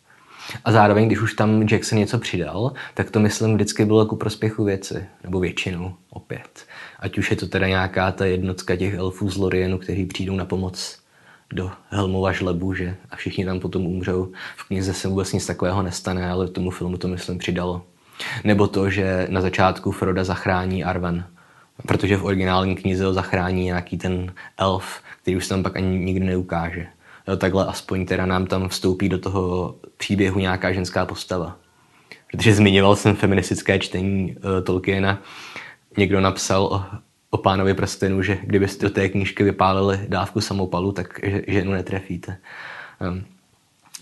A 0.66 0.72
zároveň, 0.72 1.08
když 1.08 1.22
už 1.22 1.34
tam 1.34 1.62
Jackson 1.62 2.00
něco 2.00 2.20
přidal, 2.20 2.74
tak 2.94 3.12
to 3.12 3.20
myslím 3.20 3.54
vždycky 3.56 3.86
bylo 3.86 4.06
ku 4.06 4.16
prospěchu 4.16 4.64
věci, 4.64 5.06
nebo 5.24 5.40
většinu 5.40 5.96
opět. 6.10 6.66
Ať 7.00 7.18
už 7.18 7.32
je 7.32 7.38
to 7.38 7.48
teda 7.48 7.68
nějaká 7.68 8.12
ta 8.12 8.26
jednotka 8.26 8.76
těch 8.76 8.94
elfů 8.94 9.30
z 9.30 9.38
Lorienu, 9.38 9.78
kteří 9.78 10.06
přijdou 10.06 10.36
na 10.36 10.46
pomoc 10.46 11.00
do 11.54 11.72
Helmova 11.90 12.32
žlebu, 12.32 12.74
že 12.74 12.96
a 13.12 13.16
všichni 13.16 13.46
tam 13.46 13.60
potom 13.60 13.86
umřou. 13.86 14.32
V 14.58 14.68
knize 14.68 14.94
se 14.94 15.08
vůbec 15.08 15.34
nic 15.34 15.46
takového 15.46 15.82
nestane, 15.82 16.30
ale 16.30 16.48
tomu 16.48 16.72
filmu 16.72 16.98
to 16.98 17.08
myslím 17.08 17.38
přidalo. 17.38 17.82
Nebo 18.44 18.68
to, 18.68 18.90
že 18.90 19.28
na 19.30 19.42
začátku 19.42 19.92
Froda 19.92 20.24
zachrání 20.24 20.84
Arwen, 20.84 21.26
protože 21.88 22.18
v 22.18 22.26
originální 22.26 22.76
knize 22.76 23.06
ho 23.06 23.14
zachrání 23.14 23.64
nějaký 23.64 23.98
ten 23.98 24.34
elf, 24.58 25.02
který 25.22 25.38
už 25.38 25.46
se 25.46 25.50
tam 25.50 25.64
pak 25.64 25.76
ani 25.76 26.00
nikdy 26.00 26.26
neukáže. 26.26 26.88
Takhle 27.38 27.66
aspoň 27.66 28.06
teda 28.06 28.26
nám 28.26 28.46
tam 28.46 28.70
vstoupí 28.70 29.10
do 29.10 29.18
toho 29.18 29.76
příběhu 29.98 30.40
nějaká 30.40 30.74
ženská 30.74 31.06
postava. 31.06 31.58
Protože 32.32 32.54
zmiňoval 32.54 32.96
jsem 32.96 33.16
feministické 33.16 33.80
čtení 33.80 34.36
uh, 34.36 34.64
Tolkiena. 34.64 35.22
Někdo 35.98 36.22
napsal 36.22 36.64
o, 36.64 36.86
o 37.30 37.38
pánovi 37.38 37.74
prstenu, 37.74 38.22
že 38.22 38.38
kdybyste 38.44 38.86
do 38.86 38.90
té 38.90 39.10
knížky 39.10 39.44
vypálili 39.44 40.00
dávku 40.08 40.42
samopalu, 40.42 40.92
tak 40.92 41.20
ženu 41.48 41.72
netrefíte. 41.72 42.38
Um, 43.12 43.24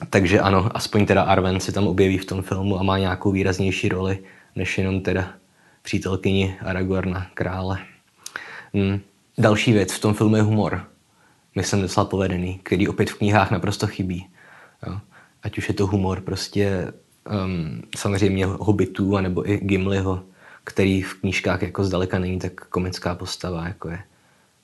takže 0.10 0.40
ano, 0.40 0.70
aspoň 0.74 1.06
teda 1.06 1.24
Arwen 1.24 1.60
se 1.60 1.72
tam 1.72 1.88
objeví 1.88 2.18
v 2.18 2.26
tom 2.26 2.42
filmu 2.42 2.80
a 2.80 2.84
má 2.84 2.98
nějakou 2.98 3.32
výraznější 3.32 3.90
roli, 3.90 4.20
než 4.56 4.78
jenom 4.78 5.02
teda 5.02 5.28
přítelkyni 5.82 6.56
Aragorna, 6.62 7.28
krále. 7.34 7.80
Hmm. 8.74 9.00
Další 9.38 9.74
věc 9.74 9.94
v 9.94 10.00
tom 10.00 10.14
filmu 10.14 10.36
je 10.36 10.42
humor 10.42 10.88
myslím, 11.56 11.82
docela 11.82 12.06
povedený, 12.06 12.60
který 12.64 12.88
opět 12.88 13.10
v 13.10 13.18
knihách 13.18 13.52
naprosto 13.52 13.88
chybí. 13.88 14.28
Jo. 14.88 15.00
Ať 15.44 15.58
už 15.58 15.68
je 15.68 15.74
to 15.74 15.88
humor 15.88 16.22
prostě 16.22 16.94
um, 17.46 17.82
samozřejmě 17.98 18.46
Hobbitů, 18.46 19.18
anebo 19.18 19.50
i 19.50 19.58
Gimliho, 19.58 20.24
který 20.64 21.02
v 21.02 21.14
knížkách 21.14 21.62
jako 21.62 21.84
zdaleka 21.84 22.20
není 22.20 22.40
tak 22.40 22.66
komická 22.66 23.16
postava, 23.16 23.68
jako 23.68 23.90
je, 23.90 24.00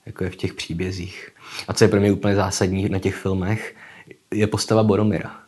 jako 0.05 0.23
je 0.23 0.29
v 0.29 0.35
těch 0.35 0.53
příbězích. 0.53 1.29
A 1.67 1.73
co 1.73 1.83
je 1.83 1.87
pro 1.87 1.99
mě 1.99 2.11
úplně 2.11 2.35
zásadní 2.35 2.89
na 2.89 2.99
těch 2.99 3.15
filmech, 3.15 3.75
je 4.31 4.47
postava 4.47 4.83
Boromira, 4.83 5.39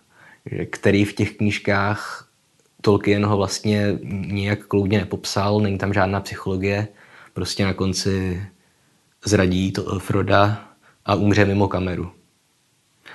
který 0.69 1.05
v 1.05 1.13
těch 1.13 1.37
knížkách 1.37 2.29
Tolkien 2.81 3.25
ho 3.25 3.37
vlastně 3.37 3.97
nijak 4.27 4.65
kloudně 4.65 4.97
nepopsal, 4.97 5.59
není 5.59 5.77
tam 5.77 5.93
žádná 5.93 6.19
psychologie, 6.19 6.87
prostě 7.33 7.65
na 7.65 7.73
konci 7.73 8.43
zradí 9.25 9.71
to 9.71 9.99
Froda 9.99 10.72
a 11.05 11.15
umře 11.15 11.45
mimo 11.45 11.67
kameru. 11.67 12.11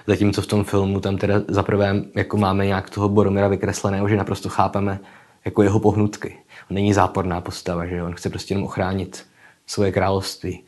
Zatímco 0.07 0.42
v 0.42 0.46
tom 0.46 0.64
filmu 0.64 1.01
tam 1.01 1.16
teda 1.16 1.42
zaprvé 1.48 2.03
jako 2.14 2.37
máme 2.37 2.66
nějak 2.66 2.90
toho 2.90 3.09
Boromira 3.09 3.48
vykresleného, 3.48 4.09
že 4.09 4.16
naprosto 4.16 4.48
chápeme 4.48 5.01
jako 5.44 5.62
jeho 5.62 5.81
pohnutky. 5.81 6.37
On 6.70 6.74
není 6.74 6.92
záporná 6.92 7.40
postava, 7.40 7.87
že 7.87 8.03
on 8.03 8.14
chce 8.14 8.31
prostě 8.31 8.55
jenom 8.55 8.64
ochránit 8.64 9.27
svoje 9.66 9.92
království. 9.92 10.62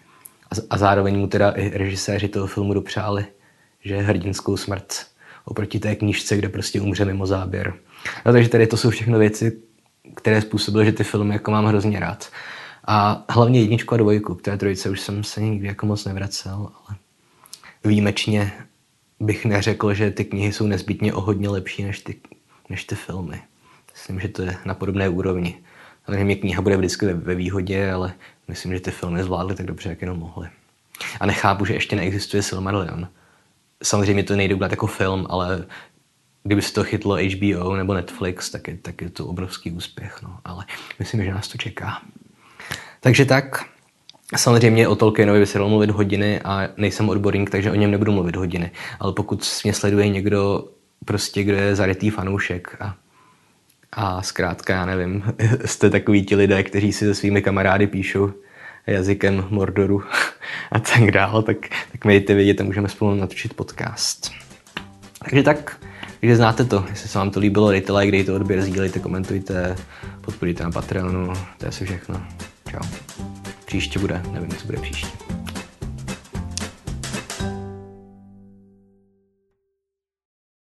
A, 0.51 0.55
a 0.71 0.79
zároveň 0.79 1.19
mu 1.19 1.27
teda 1.27 1.51
i 1.51 1.79
režiséři 1.79 2.29
toho 2.29 2.47
filmu 2.47 2.75
dopřáli, 2.75 3.27
že 3.85 3.97
hrdinskou 3.97 4.57
smrt 4.57 5.07
oproti 5.45 5.79
té 5.79 5.97
knížce, 5.97 6.37
kde 6.37 6.49
prostě 6.49 6.81
umře 6.81 7.05
mimo 7.05 7.27
záběr. 7.27 7.75
No, 8.27 8.33
takže 8.33 8.49
tady 8.49 8.67
to 8.67 8.77
jsou 8.77 8.91
všechno 8.91 9.19
věci, 9.19 9.63
které 10.15 10.41
způsobily, 10.41 10.87
že 10.87 10.93
ty 10.93 11.05
filmy 11.05 11.35
jako 11.35 11.51
mám 11.51 11.67
hrozně 11.67 12.01
rád. 12.01 12.29
A 12.87 13.25
hlavně 13.29 13.61
jedničku 13.61 13.95
a 13.95 13.99
dvojku, 13.99 14.35
které 14.35 14.57
trojice 14.57 14.91
už 14.91 15.01
jsem 15.01 15.25
se 15.25 15.41
nikdy 15.41 15.67
jako 15.67 15.87
moc 15.87 16.05
nevracel, 16.05 16.55
ale 16.55 16.99
výjimečně 17.85 18.53
bych 19.21 19.45
neřekl, 19.45 19.95
že 19.95 20.11
ty 20.11 20.25
knihy 20.25 20.53
jsou 20.53 20.67
nezbytně 20.67 21.15
o 21.15 21.21
hodně 21.21 21.49
lepší 21.49 21.85
než 21.85 22.01
ty, 22.01 22.21
než 22.69 22.85
ty 22.85 22.95
filmy. 22.95 23.43
Myslím, 23.93 24.21
že 24.21 24.29
to 24.29 24.43
je 24.43 24.57
na 24.65 24.75
podobné 24.75 25.09
úrovni. 25.09 25.59
mě 26.09 26.37
kniha 26.37 26.63
bude 26.63 26.77
vždycky 26.77 27.07
ve, 27.07 27.15
ve 27.15 27.35
výhodě, 27.35 27.93
ale 27.93 28.15
myslím, 28.49 28.73
že 28.73 28.81
ty 28.81 28.91
filmy 28.91 29.23
zvládly 29.23 29.55
tak 29.55 29.67
dobře, 29.67 29.89
jak 29.89 30.01
jenom 30.01 30.19
mohly. 30.19 30.49
A 31.21 31.27
nechápu, 31.27 31.65
že 31.65 31.75
ještě 31.75 31.97
neexistuje 31.97 32.43
Silmarillion. 32.43 33.09
Samozřejmě 33.83 34.23
to 34.23 34.37
nejde 34.37 34.55
udělat 34.55 34.71
jako 34.71 34.87
film, 34.87 35.27
ale 35.31 35.67
kdyby 36.43 36.63
se 36.63 36.73
to 36.73 36.85
chytlo 36.85 37.17
HBO 37.17 37.77
nebo 37.77 37.95
Netflix, 37.95 38.51
tak 38.51 38.69
je, 38.69 38.77
tak 38.77 39.03
je 39.03 39.11
to 39.11 39.27
obrovský 39.27 39.71
úspěch. 39.71 40.23
No. 40.23 40.39
Ale 40.45 40.65
myslím, 40.99 41.25
že 41.25 41.35
nás 41.35 41.49
to 41.49 41.59
čeká. 41.59 42.03
Takže 43.01 43.25
tak, 43.25 43.65
Samozřejmě 44.37 44.89
o 44.89 44.97
Tolkienovi 44.97 45.41
by 45.41 45.47
se 45.47 45.59
dalo 45.59 45.71
mluvit 45.71 45.91
hodiny 45.91 46.41
a 46.41 46.69
nejsem 46.77 47.09
odborník, 47.09 47.51
takže 47.51 47.71
o 47.71 47.75
něm 47.75 47.91
nebudu 47.91 48.13
mluvit 48.13 48.37
hodiny. 48.37 48.71
Ale 49.01 49.13
pokud 49.13 49.61
mě 49.65 49.75
sleduje 49.75 50.09
někdo, 50.09 50.65
prostě, 51.05 51.43
kdo 51.43 51.57
je 51.57 51.77
zarytý 51.77 52.11
fanoušek 52.11 52.77
a, 52.81 52.95
a 53.93 54.23
zkrátka, 54.23 54.73
já 54.73 54.87
nevím, 54.87 55.23
jste 55.65 55.91
takový 55.91 56.25
ti 56.25 56.37
lidé, 56.37 56.63
kteří 56.63 56.93
si 56.93 57.05
se 57.05 57.15
svými 57.15 57.43
kamarády 57.43 57.87
píšou 57.87 58.33
jazykem 58.87 59.45
Mordoru 59.51 60.03
a 60.73 60.79
tak 60.79 61.11
dál, 61.11 61.43
tak, 61.43 61.57
tak 61.93 62.05
mi 62.05 62.13
dejte 62.13 62.35
vědět 62.35 62.61
a 62.61 62.65
můžeme 62.65 62.89
spolu 62.89 63.15
natočit 63.15 63.55
podcast. 63.55 64.31
Takže 65.25 65.43
tak, 65.43 65.77
takže 66.21 66.37
znáte 66.37 66.65
to. 66.65 66.85
Jestli 66.91 67.09
se 67.09 67.19
vám 67.19 67.31
to 67.31 67.41
líbilo, 67.41 67.71
dejte 67.71 67.93
like, 67.93 68.13
dejte 68.13 68.33
odběr, 68.33 68.61
sdílejte, 68.61 68.99
komentujte, 68.99 69.77
podporíte 70.21 70.65
na 70.65 70.71
Patreonu, 70.71 71.33
to 71.59 71.65
je 71.65 71.69
asi 71.69 71.85
všechno. 71.85 72.23
Čau 72.71 73.40
příště 73.71 73.99
bude, 73.99 74.23
nevím, 74.33 74.51
co 74.51 74.67
bude 74.67 74.79
příště. 74.81 75.30